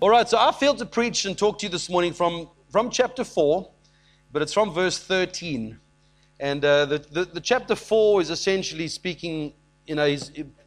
[0.00, 2.88] All right, so I feel to preach and talk to you this morning from, from
[2.88, 3.68] chapter 4,
[4.30, 5.76] but it's from verse 13.
[6.38, 9.54] And uh, the, the, the, chapter 4 is essentially speaking,
[9.88, 10.16] you know,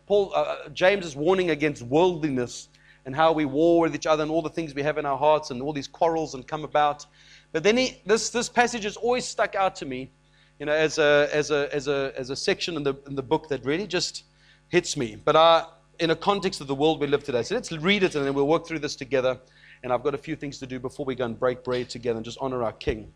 [0.05, 2.67] Paul, uh, James is warning against worldliness
[3.05, 5.17] and how we war with each other and all the things we have in our
[5.17, 7.05] hearts and all these quarrels and come about.
[7.53, 10.11] But then he, this, this passage has always stuck out to me,
[10.59, 13.23] you know, as a, as a, as a, as a section in the, in the
[13.23, 14.25] book that really just
[14.67, 15.16] hits me.
[15.16, 15.67] But I,
[16.00, 17.44] in a context of the world we live today.
[17.44, 19.40] So let's read it and then we'll work through this together.
[19.84, 22.17] And I've got a few things to do before we go and break bread together
[22.17, 23.12] and just honor our King.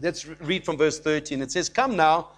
[0.00, 1.42] Let's read from verse 13.
[1.42, 2.30] It says, Come now,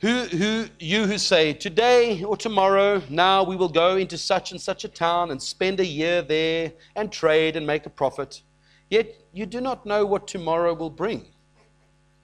[0.00, 4.60] who, who, you who say, Today or tomorrow, now we will go into such and
[4.60, 8.42] such a town and spend a year there and trade and make a profit.
[8.90, 11.26] Yet you do not know what tomorrow will bring.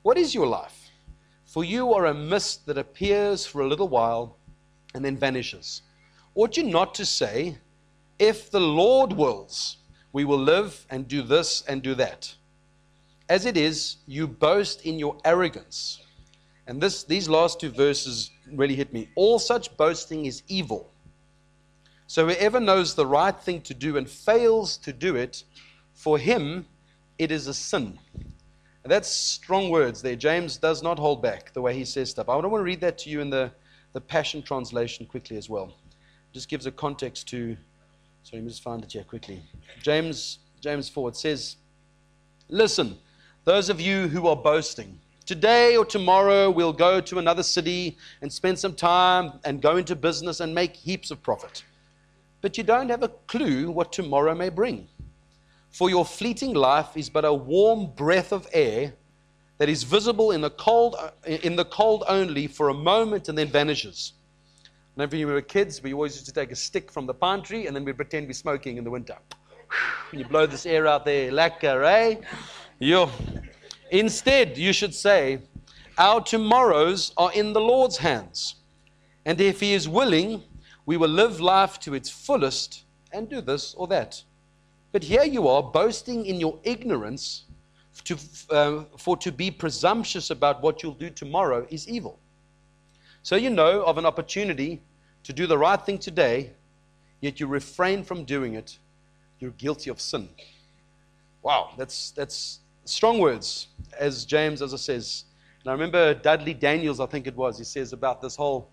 [0.03, 0.91] What is your life?
[1.47, 4.37] For you are a mist that appears for a little while
[4.95, 5.83] and then vanishes.
[6.35, 7.59] Ought you not to say,
[8.19, 9.77] If the Lord wills,
[10.13, 12.35] we will live and do this and do that?
[13.29, 16.03] As it is, you boast in your arrogance.
[16.67, 19.11] And this, these last two verses really hit me.
[19.15, 20.91] All such boasting is evil.
[22.07, 25.45] So whoever knows the right thing to do and fails to do it,
[25.95, 26.67] for him
[27.19, 27.99] it is a sin.
[28.85, 30.17] And that's strong words there.
[30.17, 32.29] James does not hold back the way he says stuff.
[32.29, 33.51] I don't want to read that to you in the,
[33.93, 35.73] the Passion Translation quickly as well
[36.33, 37.57] just gives a context to.
[38.23, 39.43] Sorry, let me just find it here quickly.
[39.83, 41.57] James, James 4, it says,
[42.49, 42.97] Listen,
[43.45, 48.33] those of you who are boasting, today or tomorrow we'll go to another city and
[48.33, 51.65] spend some time and go into business and make heaps of profit.
[52.41, 54.89] But you don't have a clue what tomorrow may bring.
[55.71, 58.93] For your fleeting life is but a warm breath of air
[59.59, 63.49] that is visible in the cold, in the cold only for a moment and then
[63.49, 64.13] vanishes.
[64.95, 67.67] Whenever we were kids, we always used to take a stick from the pine tree
[67.67, 69.17] and then we'd pretend we're smoking in the winter.
[70.13, 72.17] you blow this air out there, lekker, eh?
[72.79, 73.11] Yo.
[73.91, 75.41] Instead, you should say,
[75.97, 78.57] Our tomorrows are in the Lord's hands.
[79.25, 80.43] And if He is willing,
[80.85, 84.23] we will live life to its fullest and do this or that.
[84.91, 87.45] But here you are boasting in your ignorance,
[88.05, 88.19] to,
[88.51, 92.19] uh, for to be presumptuous about what you'll do tomorrow is evil.
[93.23, 94.83] So you know of an opportunity
[95.25, 96.53] to do the right thing today,
[97.21, 98.79] yet you refrain from doing it,
[99.39, 100.29] you're guilty of sin.
[101.43, 103.69] Wow, that's, that's strong words,
[103.99, 105.25] as James, as I says.
[105.63, 108.69] And I remember Dudley Daniels, I think it was, he says about this whole,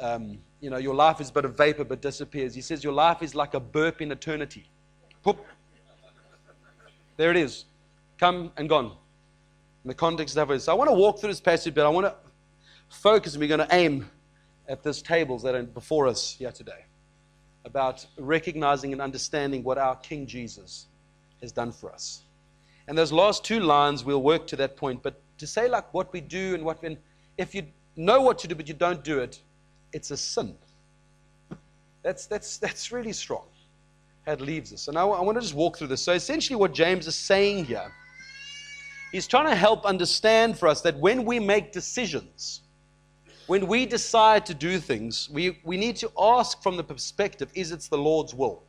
[0.00, 2.54] um, you know, your life is but a vapor but disappears.
[2.54, 4.68] He says your life is like a burp in eternity.
[5.22, 5.44] Poop.
[7.16, 7.64] There it is.
[8.18, 8.86] Come and gone.
[9.84, 10.60] In the context of it.
[10.60, 12.14] So I want to walk through this passage, but I want to
[12.88, 14.08] focus and we're going to aim
[14.68, 16.84] at these tables that are before us here today
[17.64, 20.86] about recognizing and understanding what our King Jesus
[21.40, 22.22] has done for us.
[22.86, 25.02] And those last two lines, we'll work to that point.
[25.02, 26.96] But to say, like, what we do and what we,
[27.36, 29.40] if you know what to do but you don't do it,
[29.92, 30.54] it's a sin.
[32.02, 33.44] That's, that's, that's really strong.
[34.26, 34.88] It leaves us.
[34.88, 36.02] And I, I want to just walk through this.
[36.02, 37.90] So, essentially, what James is saying here,
[39.10, 42.60] he's trying to help understand for us that when we make decisions,
[43.48, 47.72] when we decide to do things, we, we need to ask from the perspective is
[47.72, 48.62] it the Lord's will?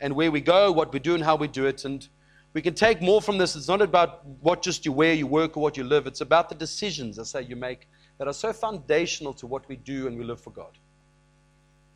[0.00, 1.84] And where we go, what we do, and how we do it.
[1.84, 2.06] And
[2.52, 3.54] we can take more from this.
[3.54, 6.08] It's not about what just you wear, you work, or what you live.
[6.08, 7.86] It's about the decisions, I say, you make
[8.18, 10.76] that are so foundational to what we do and we live for God.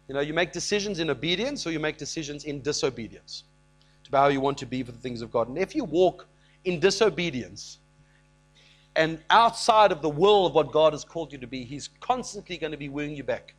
[0.06, 3.44] You know, you make decisions in obedience or you make decisions in disobedience
[4.04, 5.48] to how you want to be for the things of God.
[5.48, 6.26] And if you walk
[6.64, 7.78] in disobedience,
[8.96, 12.56] and outside of the will of what God has called you to be, He's constantly
[12.56, 13.54] going to be wooing you back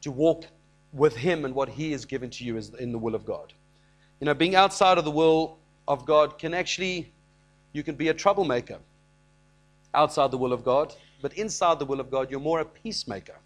[0.00, 0.46] to walk
[0.92, 3.52] with Him and what He has given to you is in the will of God.
[4.20, 7.12] You know, being outside of the will of God can actually,
[7.72, 8.78] you can be a troublemaker
[9.94, 13.36] outside the will of God, but inside the will of God, you're more a peacemaker.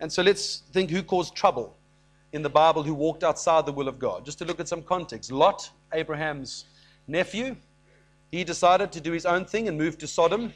[0.00, 1.76] And so let's think who caused trouble
[2.32, 4.24] in the Bible who walked outside the will of God.
[4.24, 5.30] Just to look at some context.
[5.30, 6.64] Lot, Abraham's
[7.06, 7.56] nephew,
[8.32, 10.52] he decided to do his own thing and move to Sodom.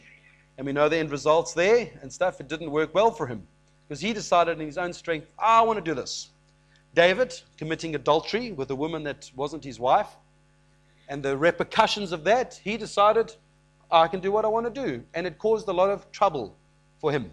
[0.57, 2.41] And we know the end results there and stuff.
[2.41, 3.47] It didn't work well for him
[3.87, 6.31] because he decided in his own strength, I want to do this.
[6.95, 10.09] David committing adultery with a woman that wasn't his wife.
[11.11, 13.37] And the repercussions of that, he decided,
[13.91, 15.05] I can do what I want to do.
[15.13, 16.57] And it caused a lot of trouble
[16.99, 17.31] for him.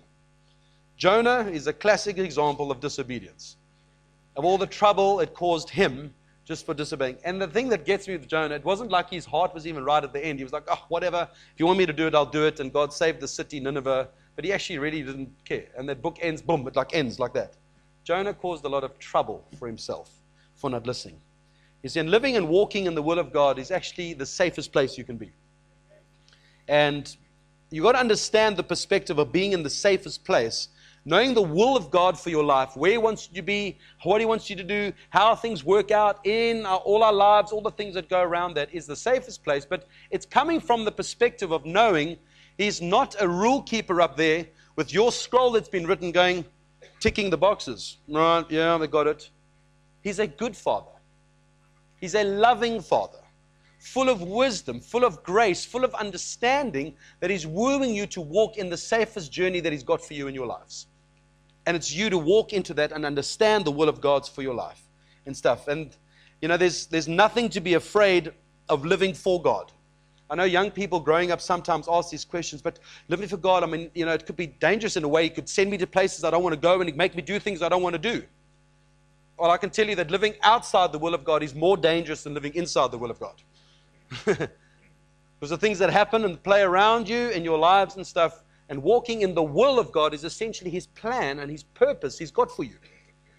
[0.97, 3.55] Jonah is a classic example of disobedience.
[4.35, 6.13] Of all the trouble it caused him
[6.45, 7.17] just for disobeying.
[7.23, 9.83] And the thing that gets me with Jonah, it wasn't like his heart was even
[9.83, 10.39] right at the end.
[10.39, 11.27] He was like, oh, whatever.
[11.31, 12.59] If you want me to do it, I'll do it.
[12.59, 14.09] And God saved the city, Nineveh.
[14.35, 15.67] But he actually really didn't care.
[15.77, 17.53] And that book ends, boom, it like ends like that.
[18.03, 20.11] Jonah caused a lot of trouble for himself
[20.55, 21.19] for not listening.
[21.85, 24.97] See, and living and walking in the will of God is actually the safest place
[24.97, 25.31] you can be.
[26.67, 27.15] And
[27.71, 30.69] you've got to understand the perspective of being in the safest place,
[31.05, 34.21] knowing the will of God for your life, where He wants you to be, what
[34.21, 37.61] He wants you to do, how things work out in our, all our lives, all
[37.61, 39.65] the things that go around that is the safest place.
[39.65, 42.17] But it's coming from the perspective of knowing
[42.57, 44.45] He's not a rule keeper up there
[44.75, 46.45] with your scroll that's been written going,
[46.99, 47.97] ticking the boxes.
[48.07, 49.29] Right, yeah, they got it.
[50.03, 50.91] He's a good father.
[51.99, 53.19] He's a loving father,
[53.79, 58.57] full of wisdom, full of grace, full of understanding that He's wooing you to walk
[58.57, 60.87] in the safest journey that He's got for you in your lives.
[61.65, 64.53] And it's you to walk into that and understand the will of God's for your
[64.53, 64.81] life
[65.25, 65.67] and stuff.
[65.67, 65.95] And,
[66.41, 68.33] you know, there's, there's nothing to be afraid
[68.69, 69.71] of living for God.
[70.29, 73.67] I know young people growing up sometimes ask these questions, but living for God, I
[73.67, 75.23] mean, you know, it could be dangerous in a way.
[75.23, 77.39] He could send me to places I don't want to go and make me do
[77.39, 78.23] things I don't want to do.
[79.37, 82.23] Well, I can tell you that living outside the will of God is more dangerous
[82.23, 83.35] than living inside the will of God.
[84.25, 84.49] because
[85.49, 89.21] the things that happen and play around you in your lives and stuff, and walking
[89.21, 92.63] in the will of God is essentially His plan and His purpose He's got for
[92.63, 92.75] you.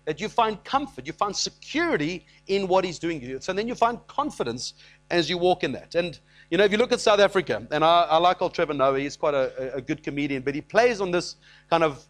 [0.04, 3.40] That you find comfort, you find security in what He's doing to you.
[3.40, 4.74] So then you find confidence
[5.10, 5.94] as you walk in that.
[5.94, 6.18] And,
[6.50, 8.98] you know, if you look at South Africa, and I, I like old Trevor Noah,
[8.98, 11.36] he's quite a, a good comedian, but he plays on this
[11.70, 12.06] kind of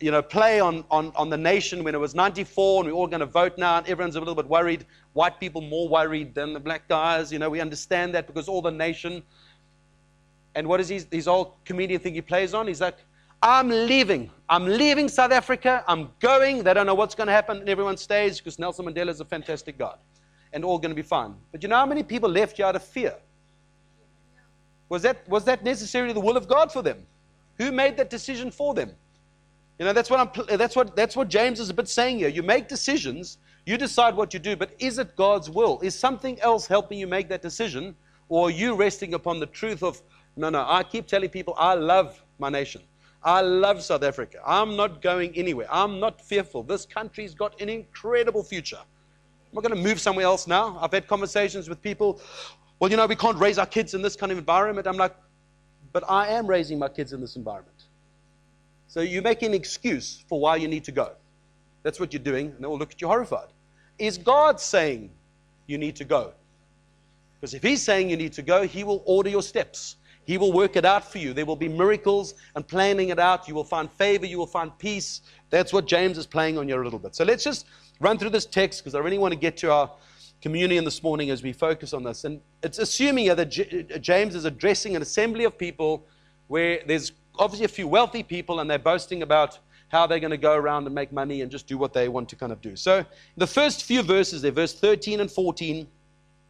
[0.00, 3.06] you know, play on, on, on the nation when it was 94 and we're all
[3.06, 4.86] going to vote now and everyone's a little bit worried.
[5.12, 7.32] White people more worried than the black guys.
[7.32, 9.22] You know, we understand that because all the nation.
[10.54, 12.66] And what is his, his old comedian thing he plays on?
[12.66, 12.96] He's like,
[13.42, 14.30] I'm leaving.
[14.48, 15.84] I'm leaving South Africa.
[15.86, 16.62] I'm going.
[16.64, 17.58] They don't know what's going to happen.
[17.58, 19.94] And everyone stays because Nelson Mandela is a fantastic guy.
[20.52, 21.34] And all going to be fine.
[21.52, 23.14] But you know how many people left here out of fear?
[24.88, 27.06] Was that, was that necessarily the will of God for them?
[27.58, 28.92] Who made that decision for them?
[29.78, 32.28] You know, that's what, I'm, that's, what, that's what James is a bit saying here.
[32.28, 35.78] You make decisions, you decide what you do, but is it God's will?
[35.82, 37.94] Is something else helping you make that decision?
[38.28, 40.02] Or are you resting upon the truth of,
[40.38, 42.80] no, no, I keep telling people, I love my nation.
[43.22, 44.38] I love South Africa.
[44.46, 45.66] I'm not going anywhere.
[45.70, 46.62] I'm not fearful.
[46.62, 48.78] This country's got an incredible future.
[48.78, 50.78] I'm not going to move somewhere else now.
[50.80, 52.20] I've had conversations with people,
[52.78, 54.86] well, you know, we can't raise our kids in this kind of environment.
[54.86, 55.16] I'm like,
[55.92, 57.82] but I am raising my kids in this environment.
[58.86, 61.12] So you make an excuse for why you need to go.
[61.82, 63.48] That's what you're doing, and they will look at you horrified.
[63.98, 65.10] Is God saying
[65.66, 66.32] you need to go?
[67.34, 69.96] Because if He's saying you need to go, He will order your steps.
[70.28, 71.32] He will work it out for you.
[71.32, 73.48] There will be miracles and planning it out.
[73.48, 74.26] You will find favor.
[74.26, 75.22] You will find peace.
[75.48, 77.16] That's what James is playing on you a little bit.
[77.16, 77.64] So let's just
[77.98, 79.90] run through this text because I really want to get to our
[80.42, 82.24] communion this morning as we focus on this.
[82.24, 86.04] And it's assuming here that uh, James is addressing an assembly of people
[86.48, 89.58] where there's obviously a few wealthy people and they're boasting about
[89.88, 92.28] how they're going to go around and make money and just do what they want
[92.28, 92.76] to kind of do.
[92.76, 93.02] So,
[93.38, 95.86] the first few verses there, verse 13 and 14,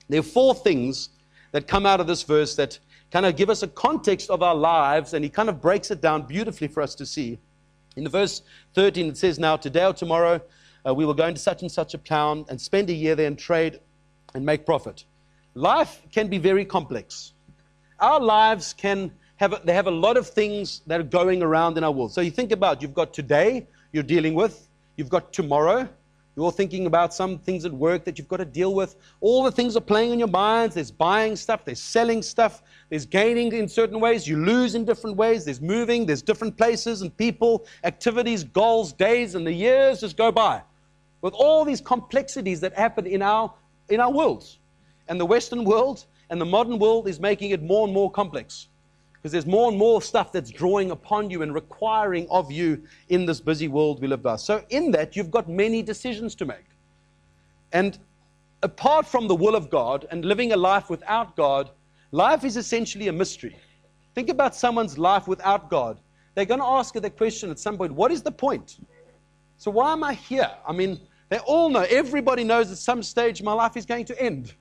[0.09, 1.11] there are four things
[1.53, 4.55] that come out of this verse that kind of give us a context of our
[4.55, 7.39] lives, and he kind of breaks it down beautifully for us to see.
[7.97, 8.43] In the verse
[8.75, 10.41] 13, it says, Now, today or tomorrow,
[10.87, 13.27] uh, we will go into such and such a town and spend a year there
[13.27, 13.81] and trade
[14.35, 15.05] and make profit.
[15.55, 17.33] Life can be very complex.
[17.99, 21.85] Our lives can have, they have a lot of things that are going around in
[21.85, 22.13] our world.
[22.13, 25.89] So you think about you've got today you're dealing with, you've got tomorrow,
[26.39, 28.95] you're thinking about some things at work that you've got to deal with.
[29.21, 30.77] All the things are playing on your minds.
[30.77, 35.17] There's buying stuff, there's selling stuff, there's gaining in certain ways, you lose in different
[35.17, 40.17] ways, there's moving, there's different places and people, activities, goals, days, and the years just
[40.17, 40.63] go by.
[41.23, 43.53] With all these complexities that happen in our
[43.89, 44.61] in our worlds.
[45.09, 48.69] And the Western world and the modern world is making it more and more complex
[49.21, 53.27] because there's more and more stuff that's drawing upon you and requiring of you in
[53.27, 54.37] this busy world we live by.
[54.37, 56.65] So, in that, you've got many decisions to make.
[57.73, 57.99] And
[58.63, 61.71] apart from the will of God and living a life without God,
[62.13, 63.57] life is essentially a mystery.
[64.15, 65.99] Think about someone's life without God.
[66.35, 68.79] They're going to ask the question at some point what is the point?
[69.57, 70.51] So, why am I here?
[70.67, 74.23] I mean, they all know, everybody knows at some stage my life is going to
[74.23, 74.55] end.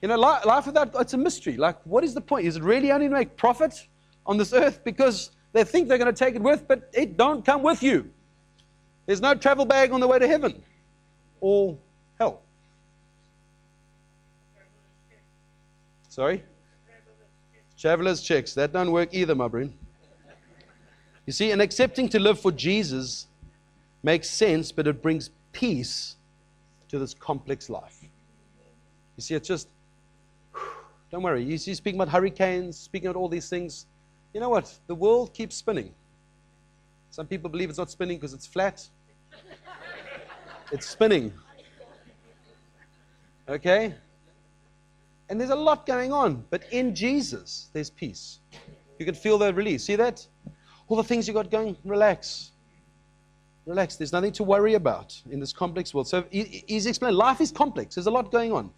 [0.00, 1.56] You know, life without it's a mystery.
[1.56, 2.46] Like, what is the point?
[2.46, 3.86] Is it really only to make profit
[4.26, 7.44] on this earth because they think they're going to take it with, but it don't
[7.44, 8.10] come with you.
[9.06, 10.62] There's no travel bag on the way to heaven
[11.40, 11.78] or
[12.18, 12.42] hell.
[16.08, 16.44] Sorry?
[17.76, 18.54] Traveler's checks.
[18.54, 19.72] That don't work either, my brain.
[21.26, 23.26] You see, and accepting to live for Jesus
[24.02, 26.16] makes sense, but it brings peace
[26.88, 28.02] to this complex life.
[29.16, 29.68] You see, it's just
[31.10, 31.42] don't worry.
[31.42, 33.86] You see, speaking about hurricanes, speaking about all these things.
[34.34, 34.72] You know what?
[34.86, 35.94] The world keeps spinning.
[37.10, 38.86] Some people believe it's not spinning because it's flat.
[40.70, 41.32] It's spinning.
[43.48, 43.94] Okay?
[45.30, 48.40] And there's a lot going on, but in Jesus, there's peace.
[48.98, 49.84] You can feel that release.
[49.84, 50.26] See that?
[50.88, 52.52] All the things you got going, relax.
[53.66, 53.96] Relax.
[53.96, 56.08] There's nothing to worry about in this complex world.
[56.08, 57.94] So he's explained life is complex.
[57.94, 58.70] There's a lot going on.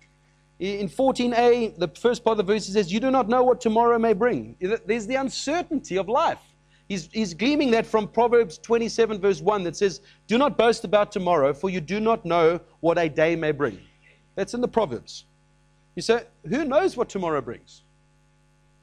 [0.60, 3.98] In 14a, the first part of the verse, says, You do not know what tomorrow
[3.98, 4.56] may bring.
[4.60, 6.38] There's the uncertainty of life.
[6.86, 11.12] He's, he's gleaming that from Proverbs 27, verse 1, that says, Do not boast about
[11.12, 13.80] tomorrow, for you do not know what a day may bring.
[14.34, 15.24] That's in the Proverbs.
[15.96, 17.82] You say, Who knows what tomorrow brings?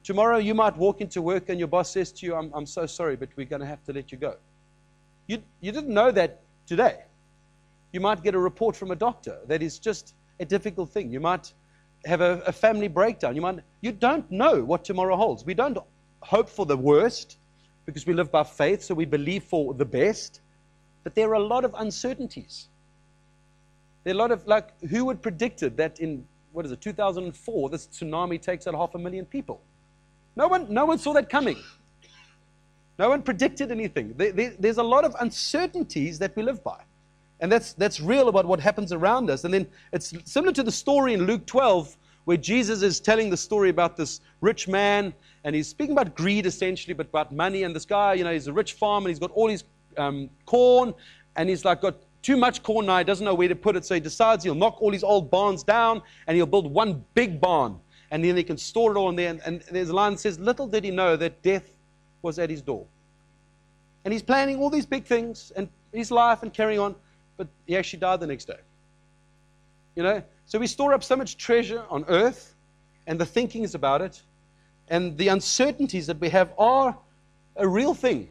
[0.04, 2.88] Tomorrow you might walk into work and your boss says to you, I'm, I'm so
[2.88, 4.38] sorry, but we're going to have to let you go.
[5.28, 7.04] You, you didn't know that today.
[7.92, 11.12] You might get a report from a doctor that is just a difficult thing.
[11.12, 11.54] You might
[12.06, 13.36] have a, a family breakdown.
[13.36, 15.46] You, might, you don't know what tomorrow holds.
[15.46, 15.78] We don't
[16.22, 17.38] hope for the worst
[17.86, 20.42] because we live by faith, so we believe for the best.
[21.04, 22.68] But there are a lot of uncertainties.
[24.04, 27.70] There are a lot of, like, who would predicted that in, what is it, 2004,
[27.70, 29.62] this tsunami takes out half a million people?
[30.36, 31.58] No one, no one saw that coming.
[33.00, 34.14] No one predicted anything.
[34.18, 36.82] There, there, there's a lot of uncertainties that we live by.
[37.40, 39.44] And that's, that's real about what happens around us.
[39.44, 43.38] And then it's similar to the story in Luke 12, where Jesus is telling the
[43.38, 45.14] story about this rich man
[45.44, 47.64] and he's speaking about greed essentially, but about money.
[47.64, 49.64] And this guy, you know, he's a rich farmer, he's got all his
[49.96, 50.94] um, corn,
[51.38, 52.98] and he's like got too much corn now.
[52.98, 55.32] He doesn't know where to put it, so he decides he'll knock all his old
[55.32, 57.80] barns down, and he'll build one big barn,
[58.12, 59.30] and then he can store it all in there.
[59.30, 61.78] And, and there's a line that says, "Little did he know that death
[62.22, 62.86] was at his door."
[64.04, 66.96] And he's planning all these big things and his life and carrying on,
[67.38, 68.60] but he actually died the next day.
[69.96, 72.56] You know, so we store up so much treasure on earth,
[73.08, 74.22] and the thinking is about it
[74.90, 76.98] and the uncertainties that we have are
[77.56, 78.30] a real thing.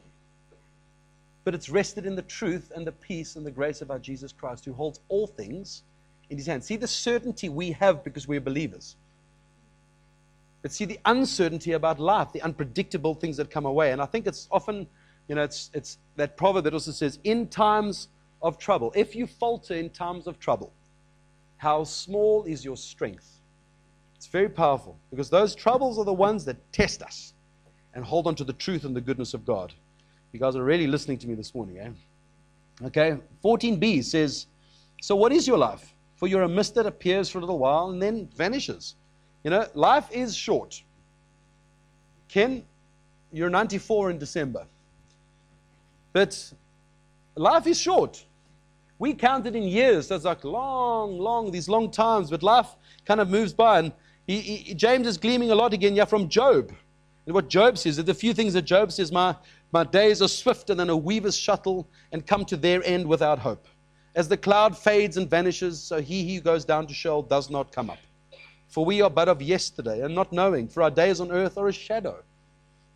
[1.44, 4.32] But it's rested in the truth and the peace and the grace of our Jesus
[4.32, 5.82] Christ, who holds all things
[6.30, 6.64] in his hand.
[6.64, 8.96] See the certainty we have because we're believers.
[10.62, 13.92] But see the uncertainty about life, the unpredictable things that come away.
[13.92, 14.86] And I think it's often,
[15.28, 18.08] you know, it's, it's that proverb that also says, in times
[18.46, 20.72] of trouble, if you falter in times of trouble,
[21.56, 23.40] how small is your strength?
[24.14, 27.34] It's very powerful because those troubles are the ones that test us
[27.94, 29.74] and hold on to the truth and the goodness of God.
[30.32, 31.90] You guys are really listening to me this morning, eh?
[32.84, 34.46] Okay, 14b says,
[35.00, 35.92] So what is your life?
[36.14, 38.94] For you're a mist that appears for a little while and then vanishes.
[39.42, 40.82] You know, life is short.
[42.28, 42.64] Ken,
[43.32, 44.66] you're 94 in December.
[46.12, 46.52] But
[47.34, 48.24] life is short.
[48.98, 50.08] We count it in years.
[50.08, 52.68] So it's like long, long, these long times, but life
[53.04, 53.80] kind of moves by.
[53.80, 53.92] And
[54.26, 56.72] he, he, James is gleaming a lot again yeah, from Job.
[57.26, 59.34] And what Job says, is the few things that Job says, my,
[59.72, 63.66] my days are swifter than a weaver's shuttle and come to their end without hope.
[64.14, 67.72] As the cloud fades and vanishes, so he who goes down to Sheol does not
[67.72, 67.98] come up.
[68.68, 71.68] For we are but of yesterday and not knowing, for our days on earth are
[71.68, 72.22] a shadow.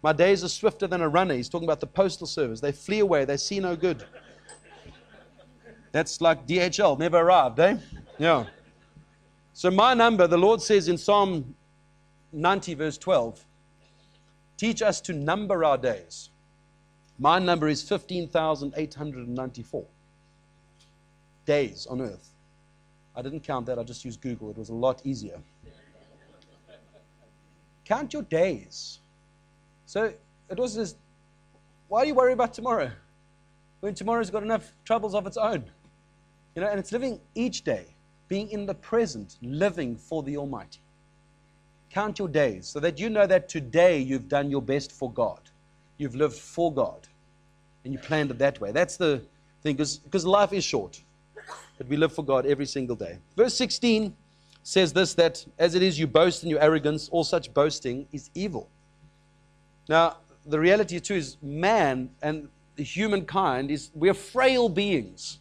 [0.03, 1.35] My days are swifter than a runner.
[1.35, 2.61] He's talking about the postal service.
[2.61, 4.05] They flee away, they see no good.
[5.93, 7.77] That's like DHL, never arrived, eh?
[8.19, 8.45] Yeah.
[9.53, 11.55] So, my number, the Lord says in Psalm
[12.33, 13.45] 90, verse 12,
[14.57, 16.31] teach us to number our days.
[17.19, 19.85] My number is 15,894
[21.45, 22.31] days on earth.
[23.17, 24.51] I didn't count that, I just used Google.
[24.51, 25.41] It was a lot easier.
[27.85, 29.01] count your days.
[29.87, 30.15] So,
[30.49, 30.95] it was this
[31.91, 32.93] why do you worry about tomorrow?
[33.81, 35.65] When tomorrow's got enough troubles of its own.
[36.55, 37.87] You know, and it's living each day
[38.29, 40.81] being in the present, living for the Almighty.
[41.91, 45.41] Count your days so that you know that today you've done your best for God.
[45.99, 47.09] You've lived for God.
[47.85, 48.71] And you planned it that way.
[48.71, 49.23] That's the
[49.63, 51.03] thing, because life is short.
[51.77, 53.19] But we live for God every single day.
[53.37, 54.15] Verse 16
[54.63, 58.31] says this that as it is you boast in your arrogance, all such boasting is
[58.35, 58.69] evil.
[59.89, 65.41] Now, the reality too is man and humankind is we're frail beings.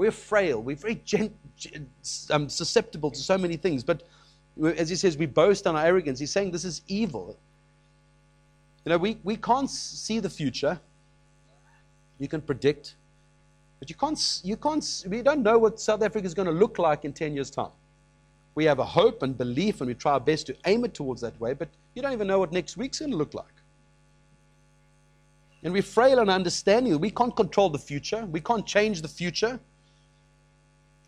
[0.00, 0.62] We're frail.
[0.62, 1.36] We're very gent-
[2.30, 3.84] um, susceptible to so many things.
[3.84, 4.02] But
[4.78, 6.18] as he says, we boast on our arrogance.
[6.18, 7.36] He's saying this is evil.
[8.86, 10.80] You know, we, we can't see the future.
[12.18, 12.94] You can predict.
[13.78, 16.78] But you can't, you can't, we don't know what South Africa is going to look
[16.78, 17.72] like in 10 years' time.
[18.54, 21.20] We have a hope and belief, and we try our best to aim it towards
[21.20, 23.52] that way, but you don't even know what next week's going to look like.
[25.62, 29.60] And we're frail in understanding we can't control the future, we can't change the future.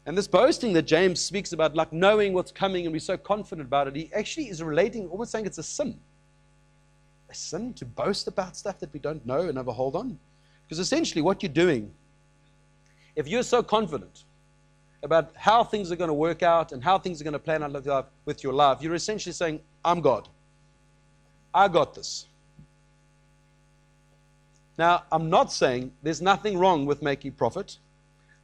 [0.05, 3.69] And this boasting that James speaks about, like knowing what's coming and we're so confident
[3.69, 5.99] about it, he actually is relating, almost saying it's a sin.
[7.31, 10.19] A sin to boast about stuff that we don't know and a hold on.
[10.65, 11.93] Because essentially, what you're doing,
[13.15, 14.25] if you're so confident
[15.05, 17.63] about how things are going to work out and how things are going to plan
[17.63, 20.29] out with your life, you're essentially saying, I'm God.
[21.55, 22.27] I got this.
[24.79, 27.77] Now, I'm not saying there's nothing wrong with making profit.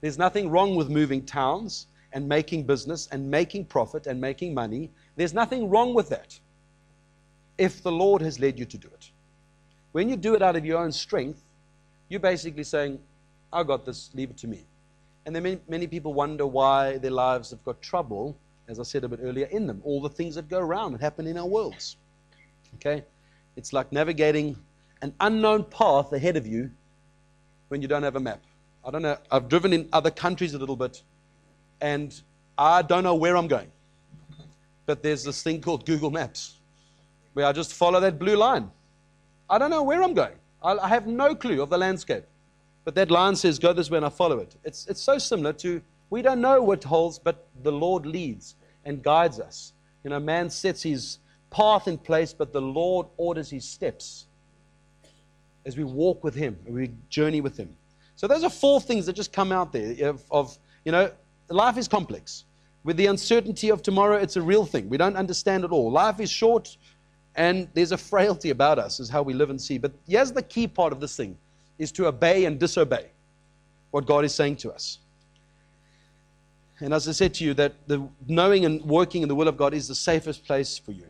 [0.01, 4.91] There's nothing wrong with moving towns and making business and making profit and making money.
[5.17, 6.39] There's nothing wrong with that
[7.59, 9.11] if the Lord has led you to do it.
[9.93, 11.43] When you do it out of your own strength,
[12.09, 12.99] you're basically saying,
[13.53, 14.65] I got this, leave it to me.
[15.27, 18.37] And then many, many people wonder why their lives have got trouble,
[18.69, 19.83] as I said a bit earlier, in them.
[19.85, 21.97] All the things that go around and happen in our worlds.
[22.77, 23.05] Okay?
[23.57, 24.57] It's like navigating
[25.03, 26.71] an unknown path ahead of you
[27.69, 28.41] when you don't have a map.
[28.87, 29.19] I don't know.
[29.31, 31.03] I've driven in other countries a little bit,
[31.81, 32.21] and
[32.57, 33.71] I don't know where I'm going.
[34.87, 36.55] But there's this thing called Google Maps
[37.35, 38.71] where I just follow that blue line.
[39.51, 40.35] I don't know where I'm going.
[40.63, 42.25] I have no clue of the landscape.
[42.85, 44.57] But that line says, go this way, and I follow it.
[44.65, 45.81] It's, it's so similar to,
[46.11, 49.73] we don't know what holds, but the Lord leads and guides us.
[50.03, 51.19] You know, man sets his
[51.51, 54.27] path in place, but the Lord orders his steps
[55.69, 57.77] as we walk with him, we journey with him.
[58.19, 61.09] So those are four things that just come out there of, of you know,
[61.51, 62.47] life is complex.
[62.83, 64.89] With the uncertainty of tomorrow, it's a real thing.
[64.89, 65.89] We don't understand it all.
[65.89, 66.77] Life is short,
[67.37, 69.79] and there's a frailty about us, is how we live and see.
[69.79, 71.39] But here's the key part of this thing
[71.79, 73.07] is to obey and disobey
[73.93, 74.99] what God is saying to us.
[76.81, 79.57] And as I said to you, that the knowing and working in the will of
[79.57, 81.07] God is the safest place for you.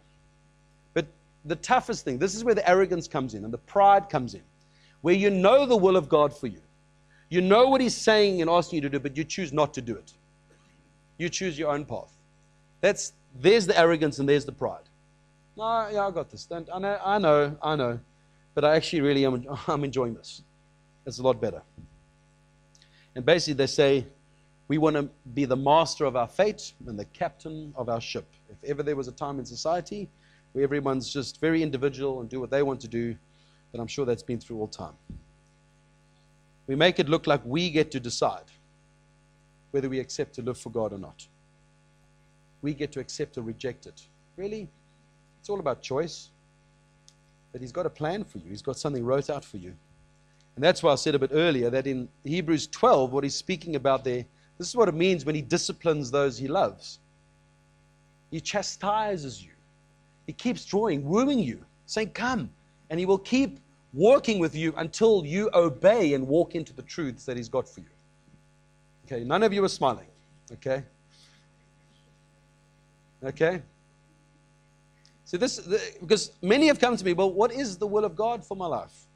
[0.93, 1.07] But
[1.47, 4.43] the toughest thing, this is where the arrogance comes in and the pride comes in,
[5.01, 6.61] where you know the will of God for you.
[7.29, 9.83] You know what He's saying and asking you to do, but you choose not to
[9.83, 10.15] do it.
[11.19, 12.13] You choose your own path.
[12.81, 14.89] That's there's the arrogance and there's the pride.
[15.57, 16.49] No, yeah, I got this.
[16.51, 18.01] I know, I know, I know,
[18.55, 19.45] but I actually really am.
[19.67, 20.43] I'm enjoying this.
[21.05, 21.63] It's a lot better.
[23.15, 24.07] And basically, they say
[24.69, 28.27] we want to be the master of our fate and the captain of our ship.
[28.49, 30.09] If ever there was a time in society
[30.53, 33.17] where everyone's just very individual and do what they want to do,
[33.73, 34.95] then I'm sure that's been through all time.
[36.69, 38.45] We make it look like we get to decide
[39.73, 41.27] whether we accept to live for God or not.
[42.63, 44.03] We get to accept or reject it.
[44.37, 44.69] Really?
[45.41, 46.29] It's all about choice.
[47.53, 49.75] But He's got a plan for you, He's got something wrote out for you.
[50.57, 53.77] And that's why I said a bit earlier that in Hebrews 12, what He's speaking
[53.77, 54.25] about there,
[54.59, 56.99] this is what it means when He disciplines those He loves.
[58.31, 59.53] He chastises you,
[60.27, 62.51] He keeps drawing, wooing you, saying, Come.
[62.91, 63.59] And He will keep
[63.93, 67.81] working with you until you obey and walk into the truths that He's got for
[67.81, 67.87] you.
[69.07, 70.07] Okay, none of you are smiling.
[70.53, 70.83] Okay?
[73.25, 73.63] Okay?
[75.25, 78.17] So this, the, because many have come to me, well, what is the will of
[78.17, 79.07] God for my life?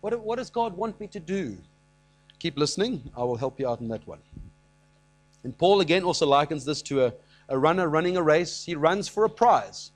[0.00, 1.58] What, what does God want me to do?
[2.38, 3.10] Keep listening.
[3.16, 4.20] I will help you out in that one.
[5.44, 7.12] And Paul again also likens this to a,
[7.48, 8.64] a runner running a race.
[8.64, 9.92] He runs for a prize.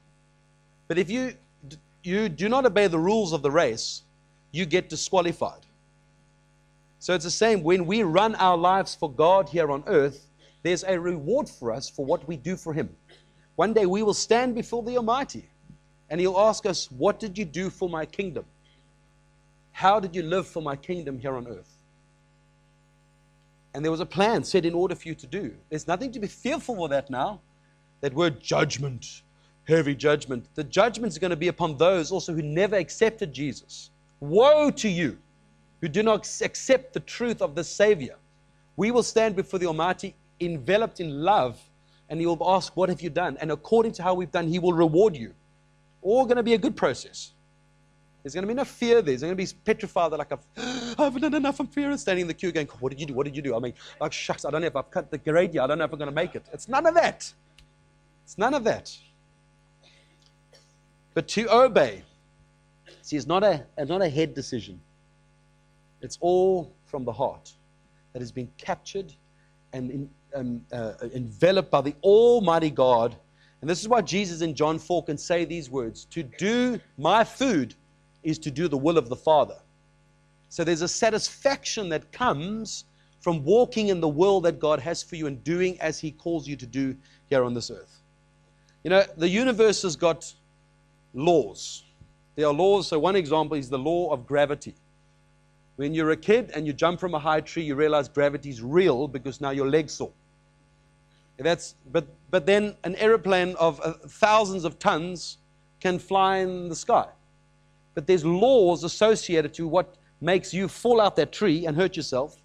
[0.88, 1.34] But if you,
[2.02, 4.02] you do not obey the rules of the race,
[4.52, 5.66] you get disqualified.
[6.98, 10.28] So it's the same when we run our lives for God here on earth,
[10.62, 12.94] there's a reward for us for what we do for Him.
[13.56, 15.48] One day we will stand before the Almighty
[16.10, 18.44] and He'll ask us, What did you do for my kingdom?
[19.72, 21.72] How did you live for my kingdom here on earth?
[23.74, 25.54] And there was a plan set in order for you to do.
[25.70, 27.40] There's nothing to be fearful for that now.
[28.02, 29.22] That word judgment,
[29.66, 30.46] heavy judgment.
[30.54, 33.90] The judgment is going to be upon those also who never accepted Jesus.
[34.22, 35.18] Woe to you
[35.80, 38.14] who do not accept the truth of the Savior.
[38.76, 41.60] We will stand before the Almighty enveloped in love,
[42.08, 43.36] and He will ask, What have you done?
[43.40, 45.34] And according to how we've done, He will reward you
[46.02, 47.32] all going to be a good process.
[48.22, 49.02] There's going to be no fear there.
[49.02, 50.46] There's going to be petrified that like I've,
[50.98, 51.58] I haven't done enough.
[51.58, 53.14] I'm fear and standing in the queue going, what did you do?
[53.14, 53.56] What did you do?
[53.56, 55.64] I mean, like shucks, I don't know if I've cut the grade yet.
[55.64, 56.46] I don't know if I'm going to make it.
[56.52, 57.32] It's none of that.
[58.24, 58.96] It's none of that.
[61.12, 62.04] But to obey,
[63.02, 64.80] see, it's not a, it's not a head decision.
[66.00, 67.52] It's all from the heart
[68.12, 69.12] that has been captured
[69.72, 73.16] and in, um, uh, enveloped by the Almighty God
[73.62, 77.24] and this is why Jesus in John 4 can say these words To do my
[77.24, 77.74] food
[78.24, 79.56] is to do the will of the Father.
[80.48, 82.84] So there's a satisfaction that comes
[83.20, 86.46] from walking in the will that God has for you and doing as He calls
[86.46, 86.96] you to do
[87.30, 88.00] here on this earth.
[88.82, 90.32] You know, the universe has got
[91.14, 91.84] laws.
[92.34, 92.88] There are laws.
[92.88, 94.74] So, one example is the law of gravity.
[95.76, 98.62] When you're a kid and you jump from a high tree, you realize gravity is
[98.62, 100.12] real because now your legs sore.
[101.38, 105.38] That's, but, but then an aeroplane of uh, thousands of tons
[105.80, 107.06] can fly in the sky.
[107.94, 112.40] But there's laws associated to what makes you fall out that tree and hurt yourself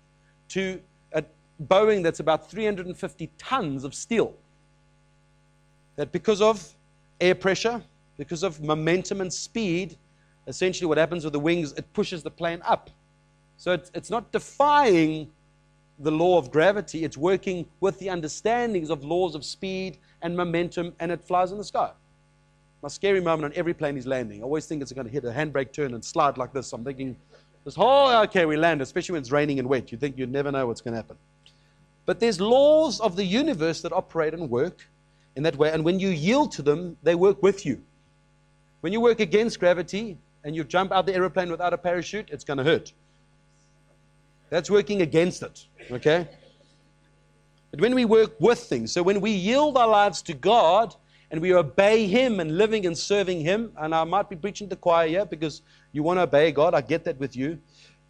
[0.50, 0.82] to
[1.13, 1.23] a,
[1.63, 4.34] Boeing that's about 350 tons of steel.
[5.95, 6.73] That because of
[7.21, 7.84] air pressure,
[8.18, 9.98] because of momentum and speed,
[10.48, 12.90] essentially what happens with the wings, it pushes the plane up.
[13.58, 15.30] So it's, it's not defying
[16.00, 20.94] the law of gravity, it's working with the understandings of laws of speed and momentum,
[21.00, 21.92] and it flies in the sky.
[22.84, 24.42] My scary moment on every plane is landing.
[24.42, 26.72] I always think it's going to hit a handbrake turn and slide like this.
[26.74, 27.16] I'm thinking,
[27.66, 29.92] this whole, okay, we land, especially when it's raining and wet.
[29.92, 31.18] You think you'd never know what's going to happen.
[32.06, 34.88] But there's laws of the universe that operate and work
[35.36, 35.72] in that way.
[35.72, 37.82] And when you yield to them, they work with you.
[38.82, 42.44] When you work against gravity and you jump out the aeroplane without a parachute, it's
[42.44, 42.94] going to hurt.
[44.50, 45.66] That's working against it.
[45.92, 46.28] Okay?
[47.72, 50.96] But when we work with things, so when we yield our lives to God
[51.32, 54.76] and we obey Him and living and serving Him, and I might be preaching to
[54.76, 55.62] the choir here because
[55.92, 57.60] you want to obey God, I get that with you.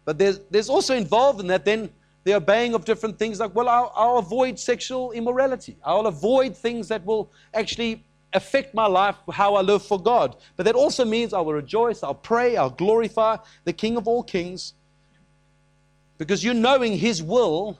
[0.04, 1.90] But there's, there's also involved in that then
[2.24, 5.76] the obeying of different things like, well, I'll, I'll avoid sexual immorality.
[5.84, 10.36] I'll avoid things that will actually affect my life, how I live for God.
[10.56, 14.22] But that also means I will rejoice, I'll pray, I'll glorify the King of all
[14.22, 14.74] kings.
[16.18, 17.78] Because you knowing His will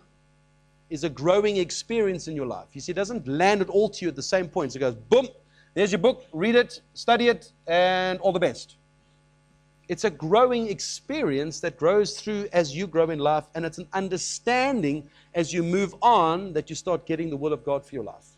[0.91, 2.69] is a growing experience in your life.
[2.73, 4.73] You see, it doesn't land it all to you at the same point.
[4.73, 5.29] So it goes, boom,
[5.75, 8.77] there's your book, read it, study it, and all the best.
[9.89, 13.89] It's a growing experience that grows through as you grow in life, and it's an
[13.93, 18.05] understanding as you move on that you start getting the will of God for your
[18.05, 18.38] life.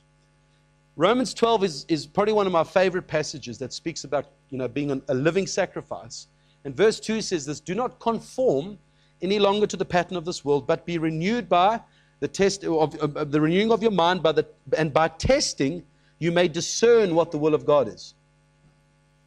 [1.00, 4.68] Romans 12 is, is probably one of my favorite passages that speaks about you know,
[4.68, 6.26] being an, a living sacrifice.
[6.66, 8.78] And verse 2 says this Do not conform
[9.22, 11.80] any longer to the pattern of this world, but be renewed by
[12.20, 15.82] the test of, of, of, the renewing of your mind by the, and by testing
[16.18, 18.12] you may discern what the will of god is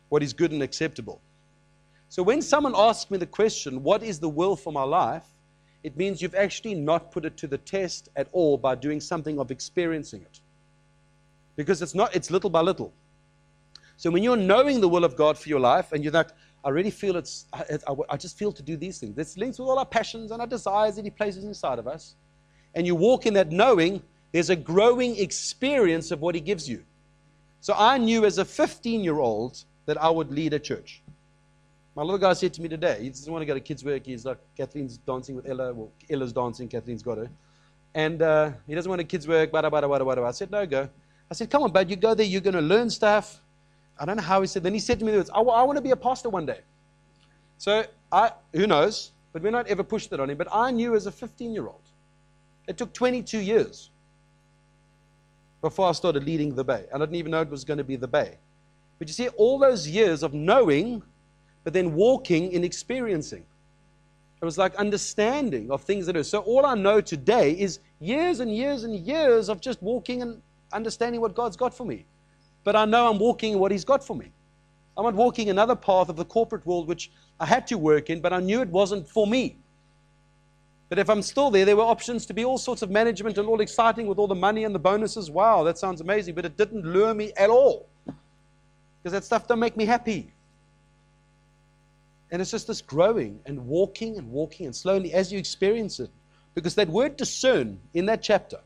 [0.10, 1.20] what is good and acceptable.
[2.08, 5.26] So when someone asks me the question what is the will for my life?
[5.82, 9.40] it means you've actually not put it to the test at all by doing something
[9.40, 10.40] of experiencing it
[11.56, 12.94] because it's not it's little by little
[13.98, 16.30] so when you're knowing the will of god for your life and you're like
[16.66, 17.66] I really feel it's, I,
[18.10, 19.18] I, just feel to do these things.
[19.18, 22.16] This links with all our passions and our desires that He places inside of us
[22.76, 26.84] and you walk in that knowing, there's a growing experience of what He gives you.
[27.62, 31.02] So I knew as a 15 year old that I would lead a church.
[31.96, 34.06] My little guy said to me today, he doesn't want to go to kids' work.
[34.06, 35.74] He's like, Kathleen's dancing with Ella.
[35.74, 37.30] Well, Ella's dancing, Kathleen's got her.
[37.94, 40.26] And uh, he doesn't want to kids' work, bada, bada, bada, bada.
[40.26, 40.90] I said, no, go.
[41.34, 43.42] I said, come on, bud, you go there, you're going to learn stuff.
[44.00, 44.62] I don't know how he said.
[44.62, 46.60] Then he said to me, I, I want to be a pastor one day.
[47.58, 49.14] So, I, who knows?
[49.32, 50.38] But we're not ever pushed that on him.
[50.38, 51.82] But I knew as a 15 year old
[52.68, 53.90] it took 22 years
[55.60, 56.86] before I started leading the Bay.
[56.94, 58.38] I didn't even know it was going to be the Bay.
[59.00, 61.02] But you see, all those years of knowing,
[61.64, 63.44] but then walking and experiencing.
[64.40, 66.24] It was like understanding of things that are.
[66.24, 70.40] So all I know today is years and years and years of just walking and
[70.74, 72.06] understanding what God's got for me.
[72.64, 74.32] But I know I'm walking in what He's got for me.
[74.96, 78.22] I'm not walking another path of the corporate world which I had to work in,
[78.22, 79.58] but I knew it wasn't for me.
[80.90, 83.48] But if I'm still there, there were options to be all sorts of management and
[83.48, 85.32] all exciting with all the money and the bonuses.
[85.32, 86.36] Wow, that sounds amazing.
[86.36, 87.88] But it didn't lure me at all.
[88.06, 90.32] Because that stuff don't make me happy.
[92.30, 96.12] And it's just this growing and walking and walking and slowly as you experience it.
[96.54, 98.60] Because that word discern in that chapter,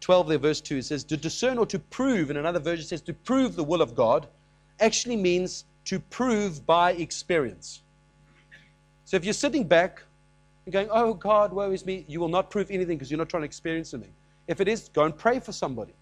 [0.00, 2.30] 12 there, verse 2, it says to discern or to prove.
[2.30, 4.26] In another version, says to prove the will of God,
[4.80, 7.82] actually means to prove by experience.
[9.04, 10.02] So if you're sitting back
[10.64, 13.28] and going, oh God, woe is me, you will not prove anything because you're not
[13.28, 14.14] trying to experience anything.
[14.46, 15.94] If it is, go and pray for somebody.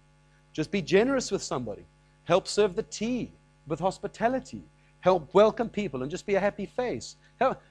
[0.53, 1.85] Just be generous with somebody.
[2.23, 3.31] Help serve the tea
[3.67, 4.63] with hospitality.
[5.01, 7.15] Help welcome people and just be a happy face.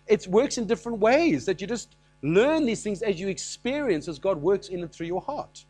[0.06, 4.18] It works in different ways that you just learn these things as you experience as
[4.18, 5.64] God works in and through your heart.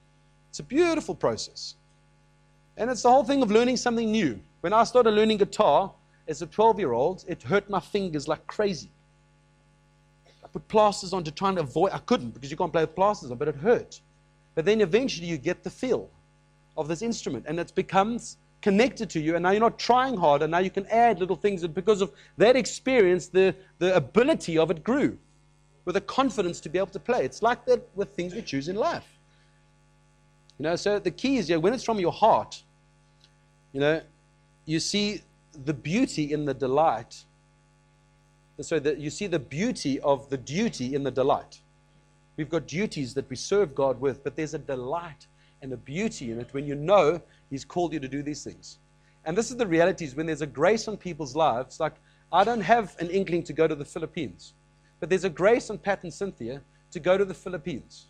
[0.59, 1.77] It's a beautiful process.
[2.77, 4.41] And it's the whole thing of learning something new.
[4.61, 5.93] When I started learning guitar
[6.27, 8.91] as a 12 year old, it hurt my fingers like crazy.
[10.43, 11.93] I put plasters on to try and avoid.
[11.93, 14.01] I couldn't because you can't play with plasters on, but it hurt.
[14.57, 16.11] But then eventually you get the feel
[16.77, 20.43] of this instrument, and it becomes connected to you, and now you're not trying hard,
[20.43, 24.59] and now you can add little things, and because of that experience, the, the ability
[24.59, 25.17] of it grew
[25.85, 27.25] with a confidence to be able to play.
[27.25, 29.18] It's like that with things we choose in life.
[30.59, 32.63] You know, so the key is yeah, when it's from your heart,
[33.73, 34.01] you know,
[34.65, 35.23] you see
[35.65, 37.25] the beauty in the delight
[38.61, 41.61] so that you see the beauty of the duty in the delight.
[42.37, 45.27] We've got duties that we serve God with, but there's a delight
[45.63, 48.79] and a beauty in it when you know He's called you to do these things.
[49.25, 51.95] And this is the reality is when there's a grace on people's lives, like
[52.33, 54.55] I don't have an inkling to go to the Philippines,
[55.01, 58.07] but there's a grace on Pat and Cynthia to go to the Philippines.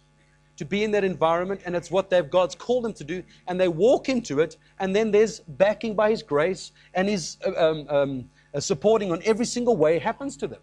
[0.58, 3.58] To be in that environment, and it's what they've God's called them to do, and
[3.58, 7.86] they walk into it, and then there's backing by His grace and His uh, um,
[7.88, 10.60] um, uh, supporting on every single way happens to them.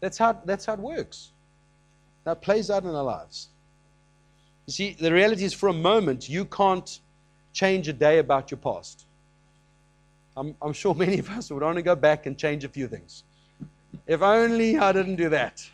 [0.00, 1.30] That's how, that's how it works.
[2.24, 3.48] That plays out in our lives.
[4.66, 7.00] You see, the reality is for a moment, you can't
[7.52, 9.06] change a day about your past.
[10.36, 13.22] I'm, I'm sure many of us would only go back and change a few things.
[14.08, 15.64] If only I didn't do that.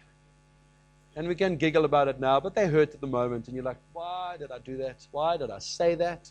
[1.17, 3.47] And we can giggle about it now, but they hurt at the moment.
[3.47, 5.07] And you're like, why did I do that?
[5.11, 6.31] Why did I say that?